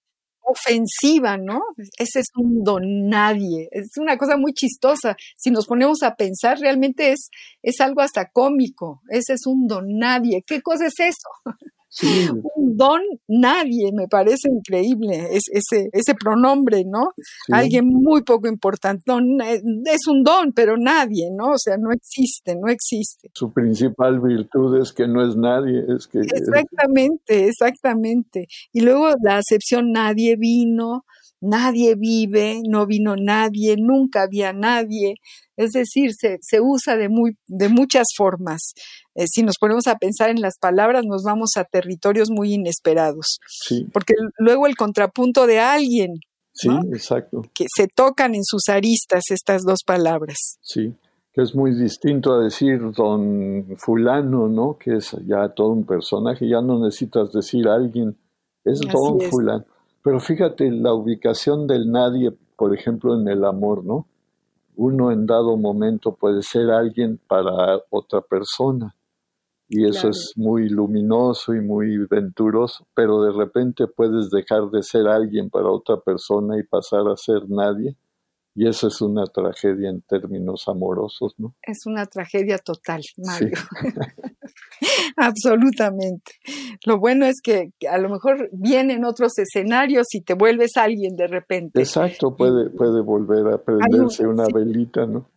[0.49, 1.61] ofensiva, ¿no?
[1.99, 3.69] Ese es un don nadie.
[3.71, 5.17] Es una cosa muy chistosa.
[5.37, 7.31] Si nos ponemos a pensar, realmente es,
[7.63, 9.03] es algo hasta cómico.
[9.11, 10.43] Ese es un don nadie.
[10.47, 11.29] ¿Qué cosa es eso?
[12.03, 17.11] Un don nadie, me parece increíble es, ese, ese pronombre, ¿no?
[17.51, 19.11] Alguien muy poco importante.
[19.11, 21.53] Eh, es un don, pero nadie, ¿no?
[21.53, 23.31] O sea, no existe, no existe.
[23.33, 26.21] Su principal virtud es que no es nadie, es que...
[26.21, 28.47] Exactamente, exactamente.
[28.73, 31.05] Y luego la acepción nadie vino,
[31.41, 35.15] nadie vive, no vino nadie, nunca había nadie.
[35.57, 38.73] Es decir, se, se usa de, muy, de muchas formas.
[39.15, 43.41] Eh, si nos ponemos a pensar en las palabras, nos vamos a territorios muy inesperados.
[43.93, 46.15] Porque luego el contrapunto de alguien.
[46.53, 47.43] Sí, exacto.
[47.55, 50.59] Que se tocan en sus aristas estas dos palabras.
[50.61, 50.95] Sí,
[51.33, 54.77] que es muy distinto a decir don fulano, ¿no?
[54.77, 58.17] Que es ya todo un personaje, ya no necesitas decir alguien,
[58.65, 59.65] es don fulano.
[60.09, 64.07] Pero fíjate la ubicación del nadie, por ejemplo, en el amor, ¿no?
[64.75, 68.97] Uno en dado momento puede ser alguien para otra persona
[69.69, 75.07] y eso es muy luminoso y muy venturoso, pero de repente puedes dejar de ser
[75.07, 77.95] alguien para otra persona y pasar a ser nadie.
[78.55, 81.55] Y eso es una tragedia en términos amorosos, ¿no?
[81.61, 83.53] Es una tragedia total, Mario.
[85.17, 86.33] Absolutamente.
[86.87, 91.27] Lo bueno es que a lo mejor vienen otros escenarios y te vuelves alguien de
[91.27, 91.81] repente.
[91.81, 95.29] Exacto, puede, puede volver a prenderse una velita, ¿no?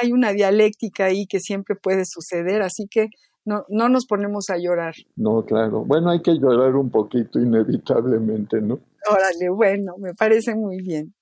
[0.00, 3.08] Hay una dialéctica ahí que siempre puede suceder, así que
[3.44, 4.94] no, no nos ponemos a llorar.
[5.16, 5.84] No, claro.
[5.84, 8.78] Bueno, hay que llorar un poquito inevitablemente, ¿no?
[9.10, 11.14] Órale, bueno, me parece muy bien.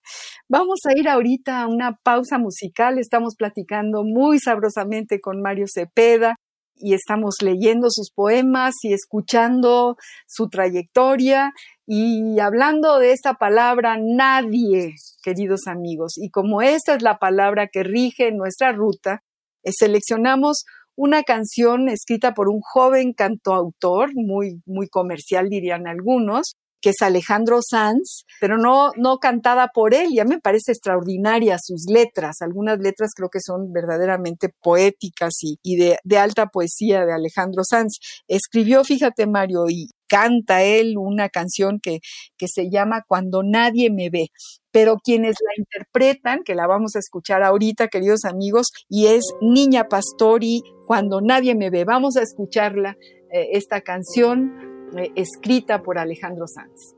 [0.49, 2.99] Vamos a ir ahorita a una pausa musical.
[2.99, 6.37] Estamos platicando muy sabrosamente con Mario Cepeda
[6.81, 11.53] y estamos leyendo sus poemas y escuchando su trayectoria
[11.87, 16.15] y hablando de esta palabra nadie, queridos amigos.
[16.17, 19.23] Y como esta es la palabra que rige nuestra ruta,
[19.63, 20.65] eh, seleccionamos
[20.97, 27.61] una canción escrita por un joven cantautor, muy, muy comercial dirían algunos, que es Alejandro
[27.63, 30.09] Sanz, pero no, no cantada por él.
[30.15, 32.41] Ya me parece extraordinaria sus letras.
[32.41, 37.99] Algunas letras creo que son verdaderamente poéticas y, de, alta poesía de Alejandro Sanz.
[38.29, 42.01] Escribió, fíjate Mario, y canta él una canción que,
[42.37, 44.29] que se llama Cuando nadie me ve
[44.71, 49.89] pero quienes la interpretan, que la vamos a escuchar ahorita, queridos amigos, y es Niña
[49.89, 51.85] Pastori, Cuando nadie me ve.
[51.85, 52.97] Vamos a escucharla,
[53.33, 56.95] eh, esta canción eh, escrita por Alejandro Sanz.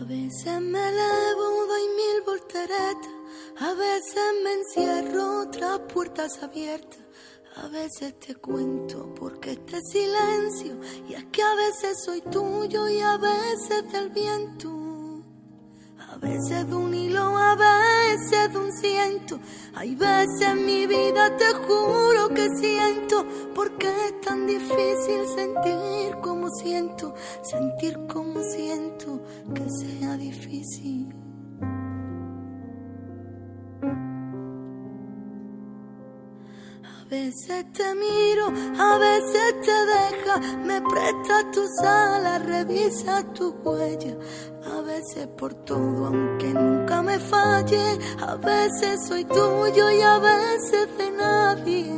[0.00, 3.10] A veces me elevo, doy mil volteretas,
[3.60, 7.08] a veces me encierro tras puertas abiertas
[7.62, 13.00] a veces te cuento porque este silencio y es que a veces soy tuyo y
[13.00, 14.77] a veces del viento.
[16.20, 19.38] A veces de un hilo, a veces de un ciento.
[19.74, 26.50] Hay veces en mi vida te juro que siento porque es tan difícil sentir como
[26.50, 29.20] siento, sentir como siento
[29.54, 31.17] que sea difícil.
[37.08, 38.46] Veces te miro,
[38.78, 44.14] a veces te deja, me presta tus alas, revisa tu huella.
[44.66, 50.98] A veces por todo, aunque nunca me falle, a veces soy tuyo y a veces
[50.98, 51.92] de nadie.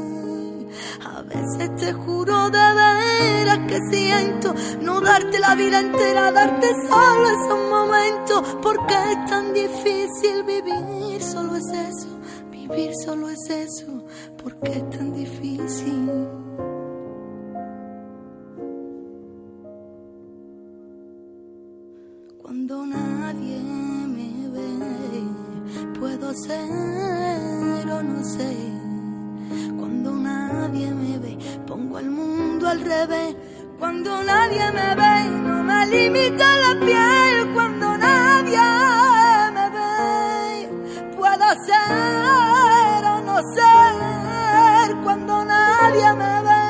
[1.05, 7.29] A veces te juro de veras que siento no darte la vida entera, darte solo
[7.29, 12.09] esos momentos, porque es tan difícil vivir, solo es eso,
[12.51, 14.01] vivir solo es eso
[14.43, 16.11] ¿Por qué es tan difícil?
[22.43, 23.61] Cuando nadie
[24.17, 28.57] me ve, puedo ser o no sé.
[29.79, 33.37] Cuando nadie me ve, pongo el mundo al revés
[33.81, 38.61] cuando nadie me ve, no me limita la piel cuando nadie
[39.55, 41.17] me ve.
[41.17, 43.90] Puedo ser o no cuando
[45.91, 46.61] nadie me ve.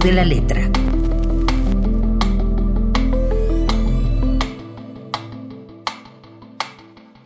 [0.00, 0.87] de la letra.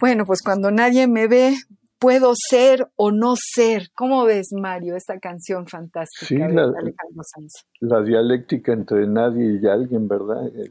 [0.03, 1.55] Bueno, pues cuando nadie me ve,
[2.01, 3.91] puedo ser o no ser.
[3.95, 7.53] ¿Cómo ves, Mario, esta canción fantástica de Alejandro Sanz?
[7.79, 10.45] La dialéctica entre nadie y alguien, ¿verdad?
[10.49, 10.69] Eh,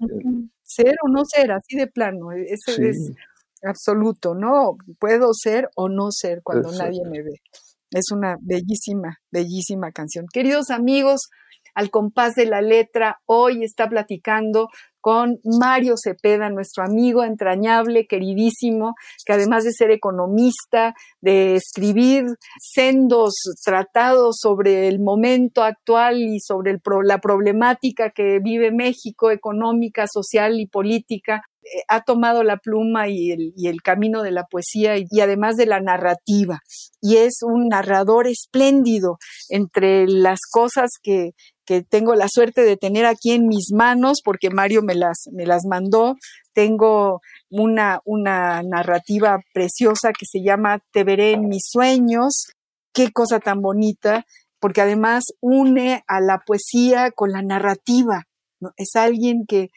[0.64, 2.34] ser o no ser, así de plano.
[2.34, 3.14] E-, Eso es
[3.64, 4.76] absoluto, ¿no?
[5.00, 7.40] Puedo ser o no ser cuando nadie me ve.
[7.90, 10.26] Es una bellísima, bellísima canción.
[10.30, 11.30] Queridos amigos,
[11.74, 13.22] al compás de la letra.
[13.26, 14.68] Hoy está platicando
[15.02, 18.96] con Mario Cepeda, nuestro amigo entrañable, queridísimo,
[19.26, 22.26] que además de ser economista, de escribir
[22.60, 23.34] sendos
[23.66, 30.68] tratados sobre el momento actual y sobre la problemática que vive México, económica, social y
[30.68, 35.68] política, eh, ha tomado la pluma y el, camino de la poesía y, además de
[35.68, 36.60] la narrativa.
[37.02, 39.18] Y es un narrador espléndido
[39.50, 41.32] entre las cosas que,
[41.72, 45.46] que tengo la suerte de tener aquí en mis manos, porque Mario me las, me
[45.46, 46.18] las mandó.
[46.52, 52.48] Tengo una, una narrativa preciosa que se llama Te veré en mis sueños.
[52.94, 54.26] Qué cosa tan bonita,
[54.60, 58.24] porque además une a la poesía con la narrativa.
[58.76, 59.70] Es alguien que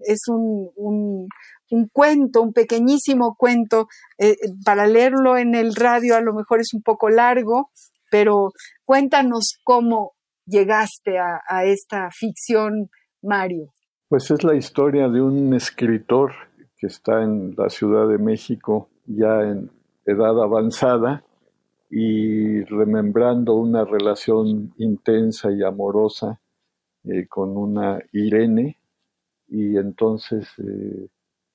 [0.00, 3.86] es un, un, cuento, un pequeñísimo cuento.
[4.18, 7.70] Eh, eh, para leerlo en el radio a lo mejor es un poco largo,
[8.10, 8.50] pero
[8.84, 10.15] cuéntanos cómo,
[10.46, 12.90] llegaste a, esta ficción,
[13.22, 13.72] Mario?
[14.08, 16.32] Pues es la historia de un escritor
[16.78, 19.70] que está en la Ciudad de México ya en
[20.04, 21.24] edad avanzada
[21.90, 26.40] y remembrando una relación intensa y amorosa
[27.04, 28.78] eh, con una Irene
[29.48, 31.08] y entonces eh,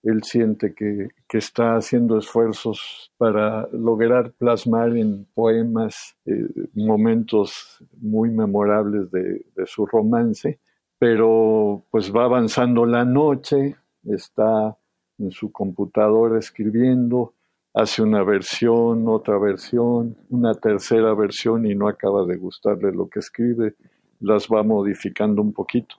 [0.03, 9.09] él siente que, está haciendo esfuerzos para lograr plasmar en poemas eh, momentos muy memorables
[9.11, 10.59] de, su romance,
[10.99, 14.77] pero pues va avanzando la noche, está
[15.19, 17.33] en su computadora escribiendo,
[17.73, 23.19] hace una versión, otra versión, una tercera versión y no acaba de gustarle lo que
[23.19, 23.75] escribe,
[24.19, 25.95] las va modificando un poquito.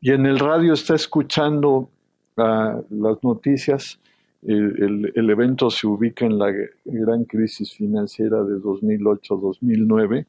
[0.00, 1.88] Y en el radio está escuchando
[2.36, 4.00] las noticias,
[4.42, 6.52] el, evento se ubica en la
[6.84, 10.26] gran crisis financiera de 2008-2009,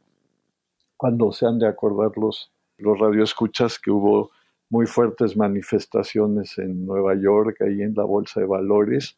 [0.98, 4.32] cuando se han de acordar los, los radioescuchas que hubo
[4.70, 9.18] muy fuertes manifestaciones en Nueva York, ahí en la Bolsa de Valores,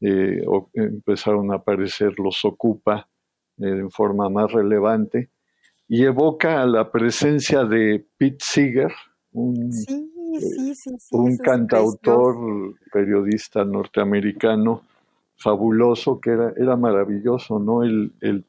[0.00, 0.42] eh,
[0.74, 3.08] empezaron a aparecer los Ocupa
[3.58, 5.30] eh, en forma más relevante,
[5.88, 8.92] y evoca la presencia de Pete Seeger,
[9.32, 9.72] un
[11.12, 14.82] un cantautor, periodista norteamericano
[15.36, 17.82] fabuloso, que era, era maravilloso, ¿no?
[17.82, 18.44] Él, él,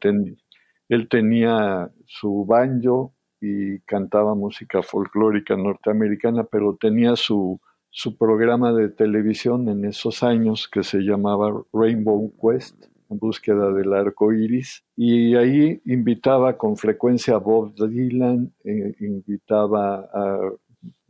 [0.90, 7.60] él tenía su banjo y cantaba música folclórica norteamericana, pero tenía su,
[7.90, 13.94] su programa de televisión en esos años que se llamaba Rainbow Quest, en búsqueda del
[13.94, 20.40] arco iris, y ahí invitaba con frecuencia a Bob Dylan, eh, invitaba a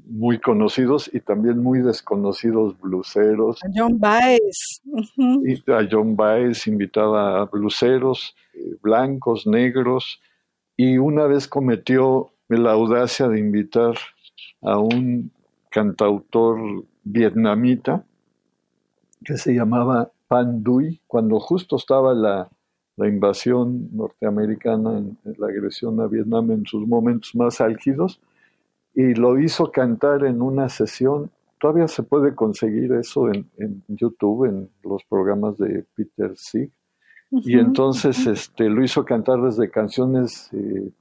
[0.09, 3.63] muy conocidos y también muy desconocidos bluseros.
[3.63, 4.81] A John Baez.
[5.17, 10.19] y a John Baez invitaba a bluseros eh, blancos, negros,
[10.75, 13.95] y una vez cometió la audacia de invitar
[14.61, 15.31] a un
[15.69, 18.03] cantautor vietnamita
[19.23, 22.49] que se llamaba Pan Dui, cuando justo estaba la,
[22.95, 28.19] la invasión norteamericana, en, la agresión a Vietnam en sus momentos más álgidos,
[28.93, 31.31] y lo hizo cantar en una sesión.
[31.59, 36.71] Todavía se puede conseguir eso en, YouTube, en los programas de Peter Sieg.
[37.31, 40.91] y entonces este, lo hizo cantar desde canciones eh,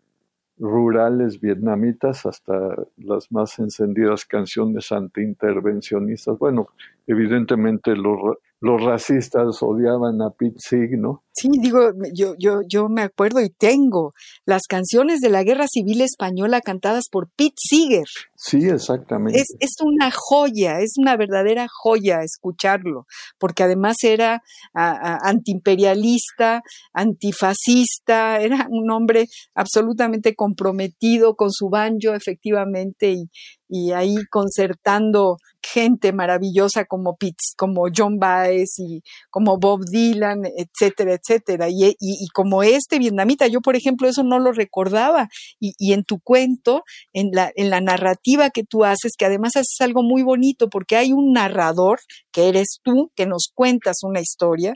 [0.59, 6.39] rurales vietnamitas hasta las más encendidas canciones antiintervencionistas.
[6.39, 6.69] Bueno,
[7.07, 11.23] evidentemente los, los racistas odiaban a Pete Seeger, ¿no?
[11.33, 14.13] Sí, digo, yo, yo, yo me acuerdo y tengo
[14.45, 18.07] las canciones de la Guerra Civil Española cantadas por Pete Seeger.
[18.35, 19.39] Sí, exactamente.
[19.39, 23.07] Es, es una joya, es una verdadera joya escucharlo,
[23.39, 24.43] porque además era
[24.75, 33.31] antiimperialista, antifascista, era un hombre absolutamente comprometido con su banjo, efectivamente, y,
[33.69, 35.37] y ahí concertando
[35.73, 41.69] gente maravillosa como Pitts, como John Baez y como Bob Dylan, etcétera, etcétera.
[41.69, 45.29] Y, y, como este vietnamita, yo por ejemplo eso no lo recordaba.
[45.61, 49.57] Y, y, en tu cuento, en la, en la narrativa que tú haces, que además
[49.57, 52.01] haces algo muy bonito porque hay un narrador,
[52.33, 54.75] que eres tú, que nos cuentas una historia,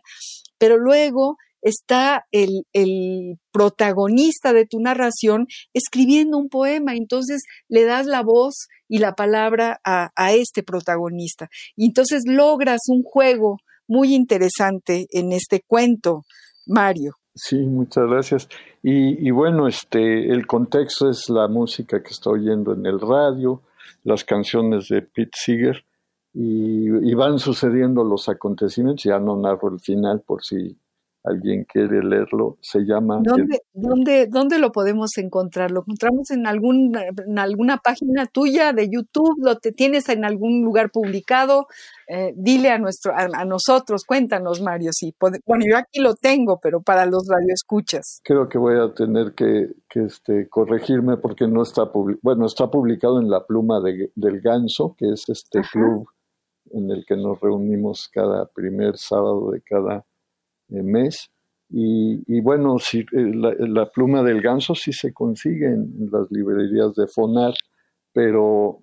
[0.58, 8.06] pero luego está el, el, protagonista de tu narración escribiendo un poema, entonces le das
[8.06, 11.48] la voz y la palabra a, a, este protagonista.
[11.76, 16.22] Y entonces logras un juego muy interesante en este cuento,
[16.66, 17.12] Mario.
[17.34, 18.48] Sí, muchas gracias.
[18.82, 23.62] Y, y bueno, este, el contexto es la música que estoy oyendo en el radio,
[24.04, 25.84] las canciones de Pete Seeger,
[26.34, 30.78] y, y van sucediendo los acontecimientos, ya no narro el final por si
[31.24, 33.20] alguien quiere leerlo, se llama...
[33.22, 35.70] ¿Dónde, ¿dónde, dónde lo podemos encontrar?
[35.70, 39.36] ¿Lo encontramos en, algún, en alguna página tuya de YouTube?
[39.38, 41.66] ¿Lo te tienes en algún lugar publicado?
[42.08, 44.90] Eh, dile a, nuestro, a, nosotros, cuéntanos, Mario.
[44.92, 45.14] Si
[45.46, 48.20] bueno, yo aquí lo tengo, pero para los radioescuchas.
[48.24, 51.90] Creo que voy a tener que, que este, corregirme porque no está,
[52.22, 56.08] bueno, está publicado en La Pluma de, del Ganso, que es este club
[56.72, 60.04] en el que nos reunimos cada primer sábado de cada
[60.82, 61.30] mes.
[61.74, 67.06] Y, bueno, si, eh, la, pluma del ganso sí se consigue en, las librerías de
[67.06, 67.54] Fonar,
[68.12, 68.82] pero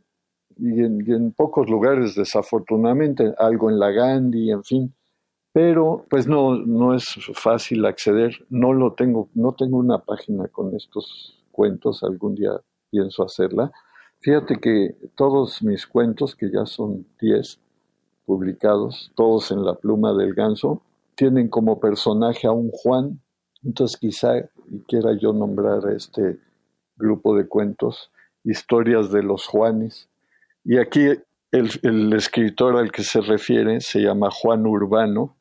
[0.57, 4.93] y en, pocos lugares desafortunadamente, algo en la Gandhi, en fin,
[5.53, 10.75] pero pues no, no es fácil acceder, no lo tengo, no tengo una página con
[10.75, 12.59] estos cuentos, algún día
[12.89, 13.71] pienso hacerla.
[14.21, 17.59] Fíjate que todos mis cuentos, que ya son 10
[18.25, 20.83] publicados, todos en la pluma del ganso,
[21.19, 23.19] tienen como personaje a un Juan,
[23.61, 24.49] entonces quizá
[24.87, 26.39] quiera yo nombrar a este
[26.95, 28.09] grupo de cuentos,
[28.45, 30.07] historias de los Juanes.
[30.63, 31.07] Y aquí
[31.51, 35.35] el, escritor al que se refiere se llama Juan Urbano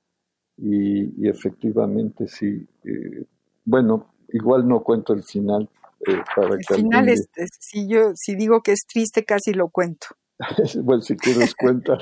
[0.57, 3.25] y, efectivamente sí, eh,
[3.65, 5.69] bueno, igual no cuento el final.
[6.09, 7.29] Eh, para el final, es,
[7.61, 10.09] si yo si digo que es triste, casi lo cuento.
[10.83, 11.99] bueno, si quieres cuenta.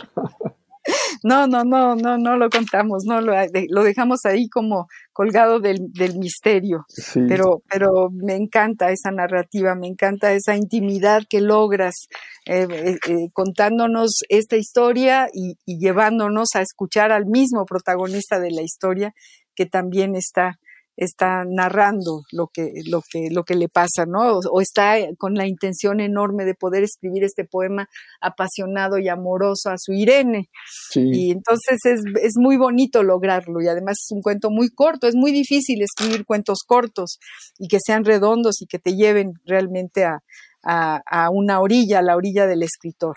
[1.22, 3.32] No, no, no, no, no lo contamos, no lo,
[3.68, 6.84] lo dejamos ahí como colgado del, del misterio.
[7.14, 12.08] Pero, pero me encanta esa narrativa, me encanta esa intimidad que logras
[12.44, 18.50] eh, eh, eh, contándonos esta historia y, y llevándonos a escuchar al mismo protagonista de
[18.50, 19.14] la historia
[19.54, 20.58] que también está
[20.96, 24.38] está narrando lo que, lo que, lo que le pasa, ¿no?
[24.38, 27.88] O, está con la intención enorme de poder escribir este poema
[28.20, 30.48] apasionado y amoroso a su Irene.
[30.94, 35.14] Y entonces es, es muy bonito lograrlo y además es un cuento muy corto, es
[35.14, 37.18] muy difícil escribir cuentos cortos
[37.58, 40.20] y que sean redondos y que te lleven realmente a,
[40.62, 43.16] a, a una orilla, a la orilla del escritor.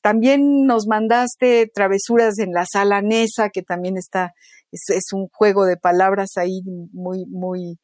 [0.00, 4.32] También nos mandaste Travesuras en la Sala Nesa, que también está
[4.72, 6.60] es, un juego de palabras ahí
[6.92, 7.78] muy, muy,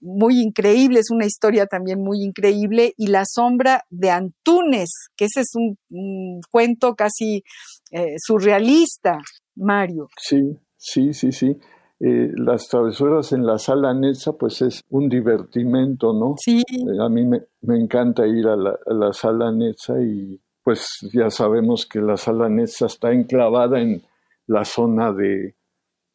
[0.00, 5.40] muy increíble, es una historia también muy increíble, y La sombra de Antunes, que ese
[5.40, 7.42] es un, cuento casi
[7.90, 9.18] eh, surrealista,
[9.56, 10.08] Mario.
[10.16, 11.56] Sí, sí, sí, sí.
[12.02, 16.34] Eh, las travesuras en la sala Netza, pues es un divertimento, ¿no?
[16.42, 16.62] Sí.
[16.70, 21.28] Eh, a mí me, encanta ir a la, a la sala Netza y pues ya
[21.28, 24.02] sabemos que la sala Netza está enclavada en
[24.46, 25.56] la zona de,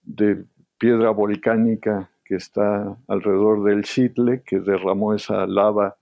[0.05, 0.45] de
[0.77, 5.97] piedra volcánica que está alrededor del Chitle, que derramó esa lava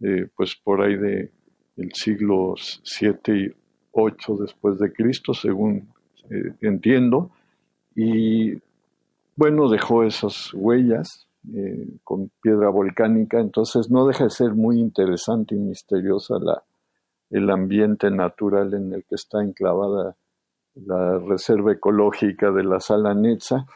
[0.00, 1.32] eh, pues por ahí de
[1.76, 3.54] el siglo 7 y
[3.92, 5.88] 8 después de Cristo, según
[6.30, 7.30] eh, entiendo,
[7.94, 8.54] y
[9.36, 15.54] bueno, dejó esas huellas eh, con piedra volcánica, entonces no deja de ser muy interesante
[15.54, 16.62] y misteriosa la,
[17.30, 20.16] el ambiente natural en el que está enclavada
[20.76, 23.66] la reserva ecológica de la sala Netza.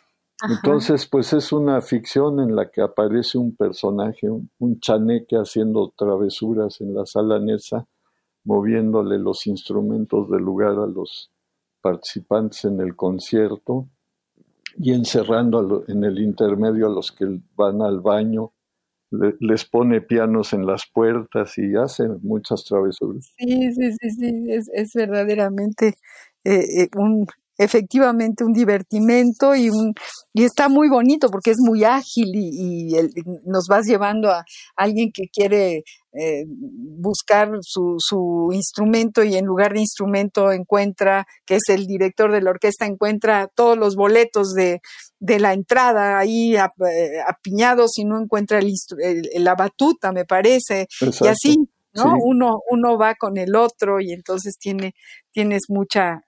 [0.49, 6.81] Entonces, pues es una ficción en la que aparece un personaje, un, chaneque haciendo travesuras
[6.81, 7.87] en la sala Netza,
[8.45, 11.31] moviéndole los instrumentos del lugar a los
[11.83, 13.87] participantes en el concierto
[14.79, 18.53] y encerrando en el intermedio a los que van al baño,
[19.11, 23.35] les pone pianos en las puertas y hace muchas travesuras.
[23.37, 25.97] Sí, sí, sí, sí, es, es verdaderamente
[26.45, 27.27] eh, eh, un,
[27.61, 29.93] efectivamente un divertimento y, un,
[30.33, 32.97] y está muy bonito porque es muy ágil y,
[33.45, 34.45] nos vas llevando a
[34.77, 41.57] alguien que quiere eh, buscar su, su, instrumento y en lugar de instrumento encuentra, que
[41.57, 44.81] es el director de la orquesta, encuentra todos los boletos de,
[45.19, 48.73] de la entrada ahí eh, apiñados y no encuentra el,
[49.35, 50.89] la batuta, me parece.
[51.21, 51.57] Y así,
[51.93, 52.15] ¿no?
[52.25, 54.95] Uno, uno va con el otro y entonces tiene,
[55.33, 56.23] tienes mucha,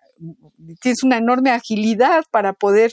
[0.81, 2.91] tienes una enorme agilidad para poder,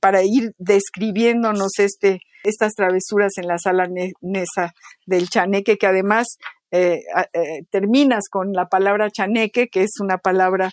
[0.00, 3.88] para ir describiéndonos este, estas travesuras en la sala
[4.20, 4.74] Nesa
[5.06, 6.26] del chaneque, que además
[6.70, 7.02] eh,
[7.32, 10.70] eh, terminas con la palabra chaneque, que es una palabra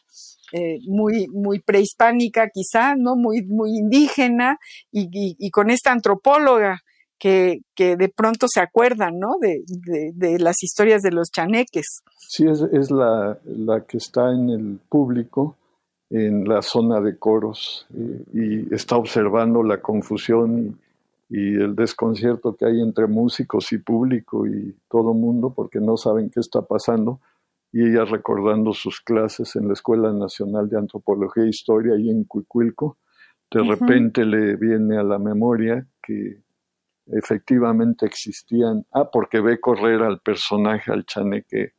[0.53, 3.15] eh, muy, muy prehispánica quizá, ¿no?
[3.15, 4.57] Muy, muy indígena,
[4.91, 6.79] y, con esta antropóloga
[7.17, 9.35] que, que, de pronto se acuerdan, ¿no?
[9.39, 9.61] De,
[10.13, 12.01] de, las historias de los chaneques.
[12.27, 15.55] Sí, es, es la, la, que está en el público,
[16.11, 17.87] en la zona de coros,
[18.33, 20.77] y, está observando la confusión
[21.29, 25.97] y, y, el desconcierto que hay entre músicos y público y todo mundo, porque no
[25.97, 27.19] saben qué está pasando
[27.73, 32.25] y ella recordando sus clases en la Escuela Nacional de Antropología e Historia y en
[32.25, 32.97] Cuicuilco,
[33.49, 36.41] de repente le viene a la memoria que
[37.07, 41.73] efectivamente existían, ah, porque ve correr al personaje, al chaneque,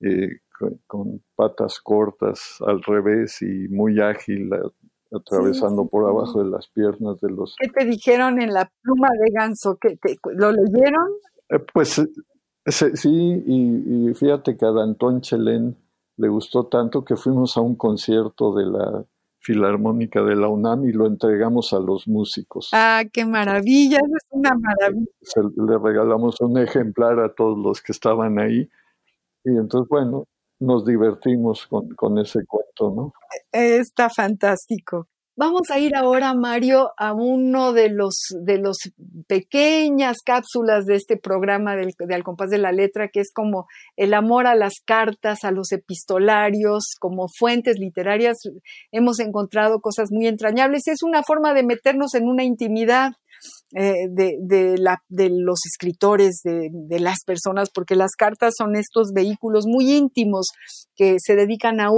[0.00, 0.40] eh,
[0.86, 4.50] con, patas cortas al revés y muy ágil,
[5.12, 7.56] atravesando por abajo de las piernas de los...
[7.58, 9.78] ¿Qué te dijeron en la pluma de ganso?
[9.80, 9.98] ¿Qué,
[10.34, 11.08] lo leyeron?
[11.50, 12.00] Eh, pues
[12.66, 15.76] Sí, y, fíjate que a Dantón Chelén
[16.16, 19.04] le gustó tanto que fuimos a un concierto de la
[19.40, 22.70] Filarmónica de la UNAM y lo entregamos a los músicos.
[22.72, 25.06] Ah, qué maravilla, es una maravilla.
[25.56, 28.70] le regalamos un ejemplar a todos los que estaban ahí
[29.44, 30.26] y entonces, bueno,
[30.60, 33.12] nos divertimos con, con ese cuento, ¿no?
[33.52, 35.08] Está fantástico.
[35.36, 38.76] Vamos a ir ahora, Mario, a uno de los de los
[39.26, 43.66] pequeñas cápsulas de este programa del, de Al compás de la letra, que es como
[43.96, 48.36] el amor a las cartas, a los epistolarios, como fuentes literarias.
[48.92, 50.86] Hemos encontrado cosas muy entrañables.
[50.86, 53.14] Es una forma de meternos en una intimidad
[53.76, 58.76] eh, de, de, la, de, los escritores, de, de, las personas, porque las cartas son
[58.76, 60.48] estos vehículos muy íntimos
[60.94, 61.88] que se dedican a,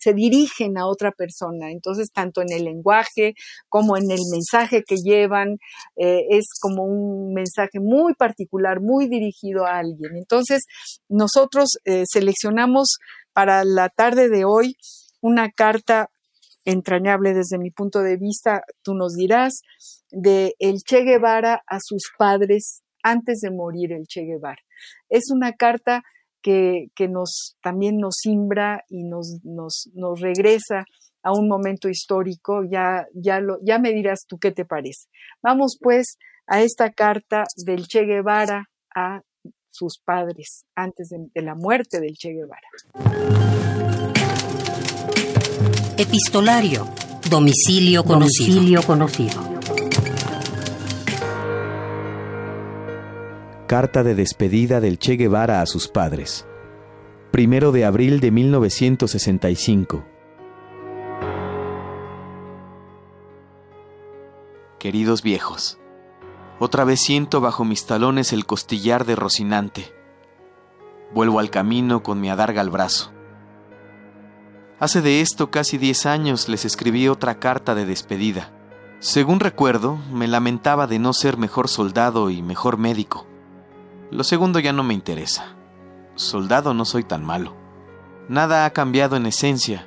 [0.00, 1.70] se dirigen a otra persona.
[1.70, 3.34] Entonces, tanto en el lenguaje
[3.68, 5.58] como en el mensaje que llevan,
[5.96, 10.16] eh, es como un mensaje muy particular, muy dirigido a alguien.
[10.16, 10.64] Entonces,
[11.08, 12.96] nosotros eh, seleccionamos
[13.32, 14.76] para la tarde de hoy
[15.20, 16.10] una carta
[16.64, 19.62] entrañable desde mi punto de vista, tú nos dirás,
[20.10, 24.62] de el Che Guevara a sus padres antes de morir el Che Guevara.
[25.08, 26.02] Es una carta
[26.42, 30.84] que, que nos, también nos simbra y nos, nos, nos, regresa
[31.22, 35.08] a un momento histórico, ya, ya, lo, ya me dirás tú qué te parece.
[35.42, 39.22] Vamos pues a esta carta del Che Guevara a
[39.70, 43.81] sus padres antes de, de la muerte del Che Guevara.
[45.98, 46.88] Epistolario.
[47.28, 48.46] Domicilio conocido.
[48.46, 49.42] Domicilio conocido.
[53.66, 56.46] Carta de despedida del Che Guevara a sus padres.
[57.30, 60.02] Primero de abril de 1965.
[64.78, 65.78] Queridos viejos,
[66.58, 69.92] otra vez siento bajo mis talones el costillar de Rocinante.
[71.12, 73.12] Vuelvo al camino con mi adarga al brazo.
[74.82, 78.50] Hace de esto casi diez años les escribí otra carta de despedida.
[78.98, 83.24] Según recuerdo, me lamentaba de no ser mejor soldado y mejor médico.
[84.10, 85.54] Lo segundo ya no me interesa.
[86.16, 87.54] Soldado no soy tan malo.
[88.28, 89.86] Nada ha cambiado en esencia,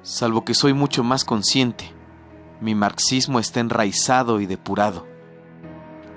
[0.00, 1.92] salvo que soy mucho más consciente.
[2.62, 5.06] Mi marxismo está enraizado y depurado.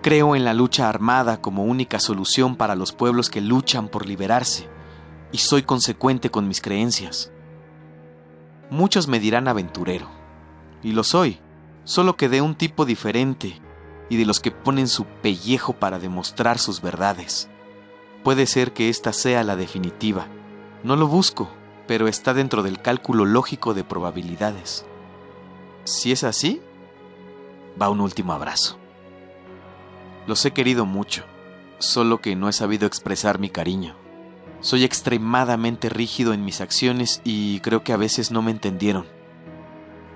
[0.02, 4.70] Creo en la lucha armada como única solución para los pueblos que luchan por liberarse,
[5.34, 7.34] y soy consecuente con mis creencias.
[8.70, 10.10] Muchos me dirán aventurero,
[10.84, 11.40] y lo soy,
[11.86, 13.62] solo que de un tipo diferente
[14.10, 17.50] y de los que ponen su pellejo para demostrar sus verdades.
[18.24, 20.28] Puede ser que esta sea la definitiva.
[20.84, 21.50] No lo busco,
[21.88, 24.86] pero está dentro del cálculo lógico de probabilidades.
[25.86, 26.62] Si es así,
[27.82, 28.78] va un último abrazo.
[30.28, 31.24] Los he querido mucho,
[31.80, 33.96] solo que no he sabido expresar mi cariño.
[34.60, 39.06] Soy extremadamente rígido en mis acciones y creo que a veces no me entendieron.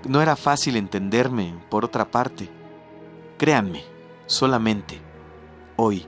[0.08, 2.50] No era fácil entenderme, por otra parte.
[3.38, 3.84] Créanme,
[4.26, 5.00] solamente,
[5.76, 6.08] hoy.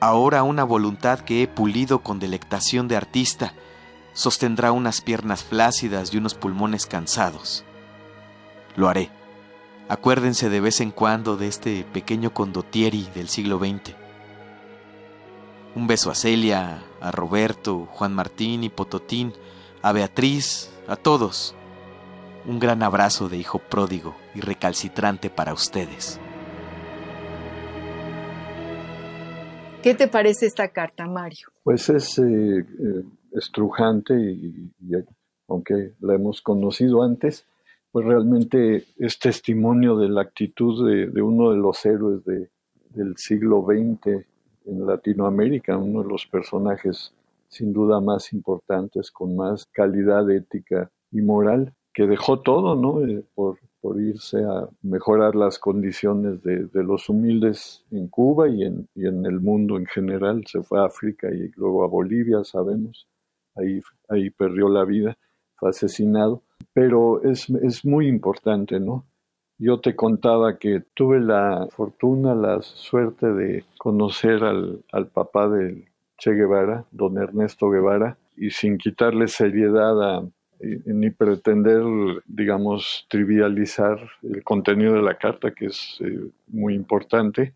[0.00, 3.54] Ahora una voluntad que he pulido con delectación de artista
[4.12, 7.64] sostendrá unas piernas flácidas y unos pulmones cansados.
[8.74, 9.10] Lo haré.
[9.88, 13.97] Acuérdense de vez en cuando de este pequeño condottieri del siglo XX.
[15.78, 19.32] Un beso a Celia, a Roberto, Juan Martín y Pototín,
[19.80, 21.54] a Beatriz, a todos.
[22.46, 26.18] Un gran abrazo de hijo pródigo y recalcitrante para ustedes.
[29.80, 31.46] ¿Qué te parece esta carta, Mario?
[31.62, 32.64] Pues es eh, eh,
[33.34, 34.72] estrujante y,
[35.46, 37.46] aunque la hemos conocido antes,
[37.92, 44.26] pues realmente es testimonio de la actitud de, uno de los héroes del siglo XX
[44.68, 47.12] en Latinoamérica, uno de los personajes
[47.48, 53.04] sin duda más importantes, con más calidad ética y moral, que dejó todo, ¿no?
[53.04, 58.88] Eh, por, por, irse a mejorar las condiciones de, los humildes en Cuba y en,
[58.94, 60.44] y en, el mundo en general.
[60.46, 63.08] Se fue a África y luego a Bolivia, sabemos.
[63.56, 65.16] Ahí, ahí perdió la vida,
[65.56, 66.42] fue asesinado.
[66.72, 69.04] Pero es, es muy importante, ¿no?
[69.58, 75.86] Yo te contaba que tuve la fortuna, la suerte de conocer al, al papá del
[76.16, 80.22] Che Guevara, don Ernesto Guevara, y sin quitarle seriedad
[80.60, 81.82] ni pretender,
[82.26, 87.54] digamos, trivializar el contenido de la carta, que es eh, muy importante.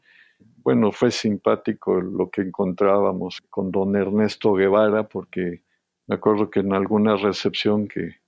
[0.62, 5.62] Bueno, fue simpático lo que encontrábamos con don Ernesto Guevara, porque
[6.07, 8.21] me acuerdo que en alguna recepción que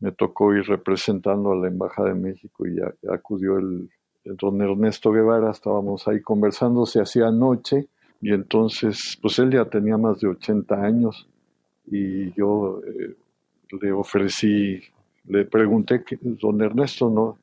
[0.00, 2.78] me tocó ir representando a la Embajada de México y
[3.08, 3.88] acudió el,
[4.24, 7.88] el, don Ernesto Guevara, estábamos ahí conversando, se hacía noche
[8.20, 11.28] y entonces, pues él ya tenía más de 80 años
[11.86, 13.14] y yo eh,
[13.80, 14.80] le ofrecí,
[15.26, 17.38] le pregunté, don Ernesto, ¿no?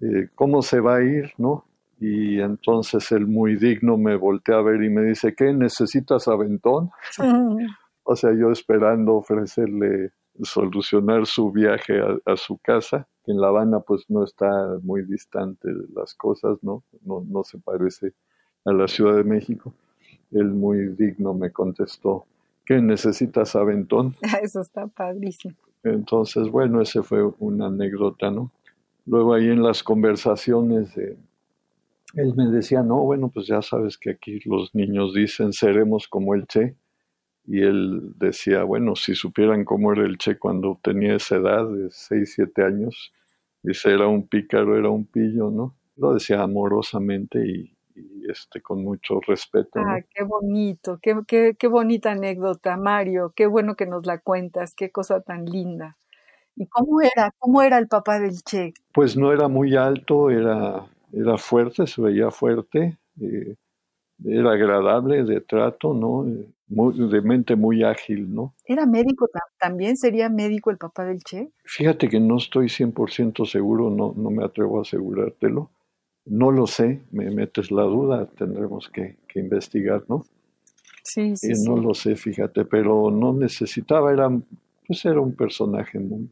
[0.00, 1.64] Eh, ¿Cómo se va a ir, no?
[1.98, 5.52] Y entonces él muy digno me voltea a ver y me dice, ¿qué?
[5.52, 6.90] ¿Necesitas aventón?
[8.04, 13.48] o sea, yo esperando ofrecerle solucionar su viaje a, a, su casa, que en La
[13.48, 16.84] Habana pues no está muy distante de las cosas, ¿no?
[17.02, 18.12] No, no se parece
[18.64, 19.72] a la Ciudad de México
[20.32, 22.26] él muy digno me contestó,
[22.64, 24.16] ¿qué necesitas aventón?
[24.42, 25.54] Eso está padrísimo.
[25.82, 28.50] Entonces, bueno, ese fue una anécdota, ¿no?
[29.04, 34.40] Luego ahí en las conversaciones, él me decía, no, bueno, pues ya sabes que aquí
[34.46, 36.74] los niños dicen, seremos como el Che.
[37.46, 41.88] Y él decía, bueno, si supieran cómo era el Che cuando tenía esa edad de
[41.90, 43.12] 6, 7 años,
[43.62, 45.76] dice, era un pícaro, era un pillo, ¿no?
[45.96, 49.78] Lo decía amorosamente y, y este, con mucho respeto.
[49.78, 54.74] Ah, qué bonito, qué, qué, qué, bonita anécdota, Mario, qué bueno que nos la cuentas,
[54.74, 55.96] qué cosa tan linda.
[56.56, 57.32] ¿Y cómo era?
[57.38, 58.72] ¿Cómo era el papá del Che?
[58.92, 63.54] Pues no era muy alto, era, era fuerte, se veía fuerte, eh,
[64.24, 66.26] era agradable de trato, ¿no?
[66.26, 68.54] Eh, de mente muy ágil, ¿no?
[68.64, 69.96] ¿Era médico también?
[69.96, 71.50] ¿Sería médico el papá del Che?
[71.64, 75.70] Fíjate que no estoy 100% seguro, no, no me atrevo a asegurártelo
[76.26, 80.24] no lo sé, me metes la duda, tendremos que, investigar, ¿no?
[81.02, 84.30] Sí, sí, eh, No lo sé, fíjate, pero no necesitaba, era,
[84.86, 86.30] pues era un personaje muy,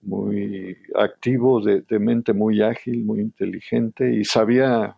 [0.00, 4.96] muy activo, de, mente muy ágil, muy inteligente y sabía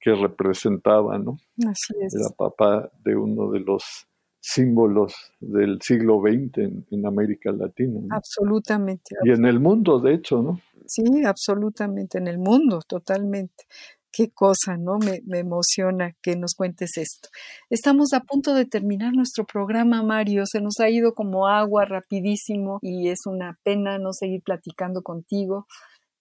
[0.00, 1.38] que representaba, ¿no?
[1.68, 2.14] Así es.
[2.14, 4.08] Era papá de uno de los
[4.40, 6.58] símbolos del siglo XX
[6.90, 8.00] en, América Latina.
[8.10, 9.14] Absolutamente.
[9.24, 10.60] Y en el mundo, de hecho, ¿no?
[10.86, 13.64] Sí, absolutamente, en el mundo, totalmente.
[14.10, 14.98] Qué cosa, ¿no?
[14.98, 17.28] Me, me, emociona que nos cuentes esto.
[17.68, 20.44] Estamos a punto de terminar nuestro programa, Mario.
[20.46, 25.66] Se nos ha ido como agua rapidísimo y es una pena no seguir platicando contigo.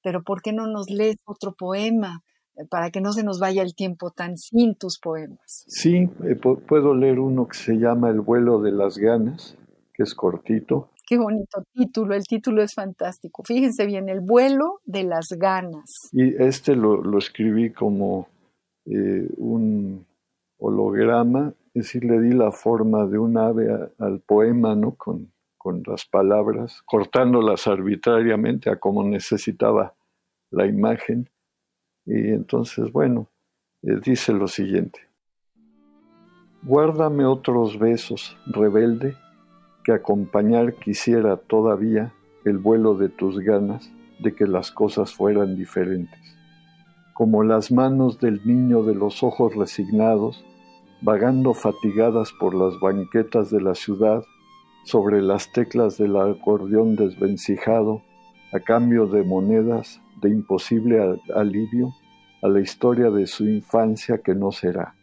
[0.04, 2.24] Pero ¿por qué no nos lees otro poema
[2.70, 5.66] para que no se nos vaya el tiempo tan sin tus poemas?
[5.68, 9.58] Sí, eh, puedo leer uno que se llama El vuelo de las ganas,
[9.94, 10.90] que es cortito.
[11.08, 13.44] Qué bonito título, el título es fantástico.
[13.46, 16.10] Fíjense bien, el vuelo de las ganas.
[16.12, 18.28] Y este lo, escribí como
[18.86, 20.06] eh, un
[20.58, 24.96] holograma, es decir, le di la forma de un ave al poema, ¿no?
[24.96, 29.94] Con, con las palabras, cortándolas arbitrariamente a como necesitaba
[30.52, 31.30] la imagen.
[32.08, 33.30] Y entonces, bueno,
[33.84, 35.02] eh, dice lo siguiente.
[36.64, 39.16] Guárdame otros besos, rebelde,
[39.84, 42.14] que acompañar quisiera todavía
[42.46, 46.20] el vuelo de tus ganas de que las cosas fueran diferentes.
[47.14, 50.44] Como las manos del niño de los ojos resignados,
[51.02, 54.24] vagando fatigadas por las banquetas de la ciudad,
[54.86, 58.02] sobre las teclas del acordeón desvencijado,
[58.54, 61.94] a cambio de monedas de imposible alivio
[62.42, 64.94] a la historia de su infancia que no será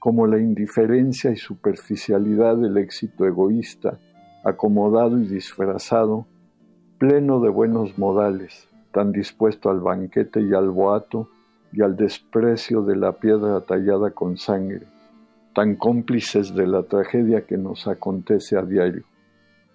[0.00, 4.00] como la indiferencia y superficialidad del éxito egoísta
[4.42, 6.26] acomodado y disfrazado,
[6.98, 11.28] pleno de buenos modales, tan dispuesto al banquete y al boato
[11.70, 14.86] y al desprecio de la piedra tallada con sangre,
[15.54, 19.04] tan cómplices de la tragedia que nos acontece a diario,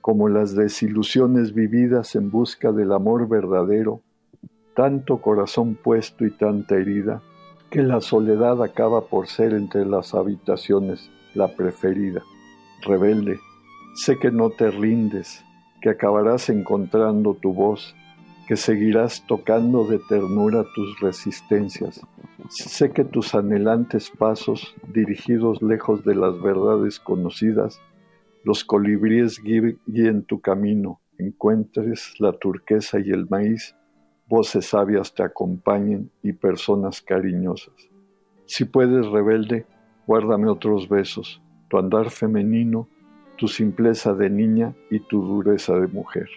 [0.01, 4.01] como las desilusiones vividas en busca del amor verdadero,
[4.75, 7.21] tanto corazón puesto y tanta herida,
[7.69, 12.23] que la soledad acaba por ser entre las habitaciones la preferida.
[12.81, 13.39] Rebelde,
[13.95, 15.43] sé que no te rindes,
[15.81, 17.95] que acabarás encontrando tu voz,
[18.47, 22.01] que seguirás tocando de ternura tus resistencias.
[22.49, 27.81] Sé que tus anhelantes pasos, dirigidos lejos de las verdades conocidas,
[28.43, 33.75] los colibríes guíen tu camino, encuentres la turquesa y el maíz,
[34.27, 37.73] voces sabias te acompañen y personas cariñosas.
[38.45, 39.65] Si puedes, rebelde,
[40.07, 42.87] guárdame otros besos, tu andar femenino,
[43.37, 46.29] tu simpleza de niña y tu dureza de mujer.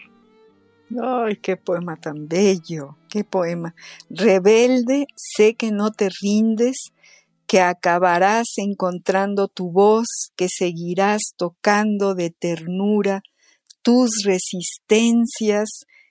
[1.03, 3.75] Ay, qué poema tan bello, qué poema.
[4.09, 6.93] Rebelde, sé que no te rindes,
[7.47, 13.23] que acabarás encontrando tu voz, que seguirás tocando de ternura
[13.83, 15.69] tus resistencias,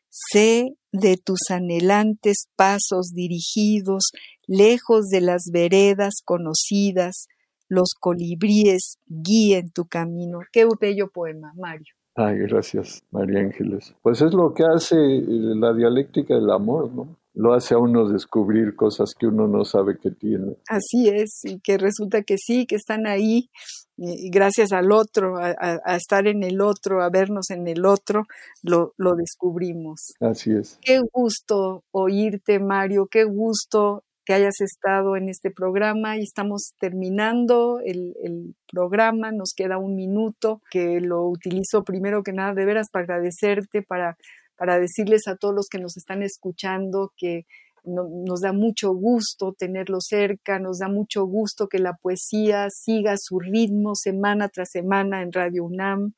[0.10, 4.12] sé de tus anhelantes pasos dirigidos
[4.48, 7.28] lejos de las veredas conocidas,
[7.70, 10.40] los colibríes guíen tu camino.
[10.52, 11.94] Qué bello poema, Mario.
[12.16, 13.94] Ay, gracias, María Ángeles.
[14.02, 17.16] Pues es lo que hace eh, la dialéctica del amor, ¿no?
[17.40, 20.58] Lo hace a uno descubrir cosas que uno no sabe que tiene.
[20.68, 23.52] Así es, y que resulta que sí, que están ahí,
[23.96, 28.24] y gracias al otro, a, a, estar en el otro, a vernos en el otro,
[28.64, 30.14] lo, lo descubrimos.
[30.20, 30.80] Así es.
[30.82, 37.80] Qué gusto oírte, Mario, qué gusto que hayas estado en este programa y estamos terminando
[37.86, 42.90] el, el, programa, nos queda un minuto que lo utilizo primero que nada de veras
[42.92, 44.18] para agradecerte, para,
[44.58, 47.46] para decirles a todos los que nos están escuchando que
[47.84, 53.16] no, nos da mucho gusto tenerlo cerca, nos da mucho gusto que la poesía siga
[53.18, 56.14] su ritmo semana tras semana en Radio UNAM.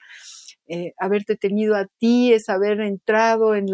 [0.72, 3.66] Eh, haberte tenido a ti es haber entrado en,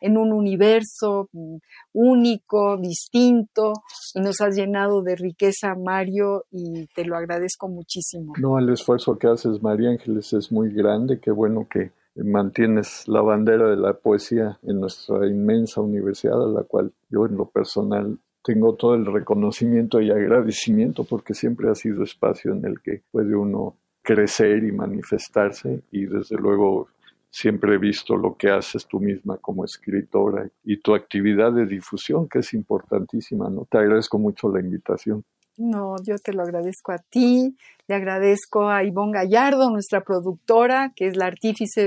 [0.00, 1.58] en un universo mm,
[1.92, 3.72] único, distinto,
[4.14, 8.32] y nos has llenado de riqueza, Mario, y te lo agradezco muchísimo.
[8.40, 13.20] No, el esfuerzo que haces, María Ángeles, es muy grande, qué bueno que mantienes la
[13.20, 18.18] bandera de la poesía en nuestra inmensa universidad, a la cual yo en lo personal
[18.42, 23.34] tengo todo el reconocimiento y agradecimiento porque siempre ha sido espacio en el que puede
[23.34, 26.88] uno crecer y manifestarse y desde luego
[27.30, 32.28] siempre he visto lo que haces tú misma como escritora y tu actividad de difusión
[32.28, 33.66] que es importantísima, ¿no?
[33.70, 35.24] Te agradezco mucho la invitación.
[35.60, 37.54] No, yo te lo agradezco a ti,
[37.86, 41.86] le agradezco a Ivonne Gallardo, nuestra productora, que es la artífice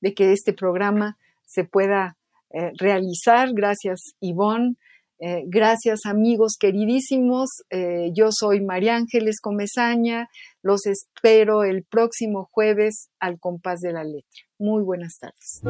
[0.00, 2.16] de, que este programa se pueda
[2.50, 3.52] eh, realizar.
[3.52, 4.76] Gracias, Ivonne.
[5.18, 10.28] Eh, gracias amigos queridísimos, eh, yo soy María Ángeles Comezaña,
[10.62, 14.44] los espero el próximo jueves al compás de la letra.
[14.60, 15.60] Muy buenas tardes.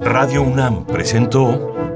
[0.00, 1.95] Radio UNAM presentó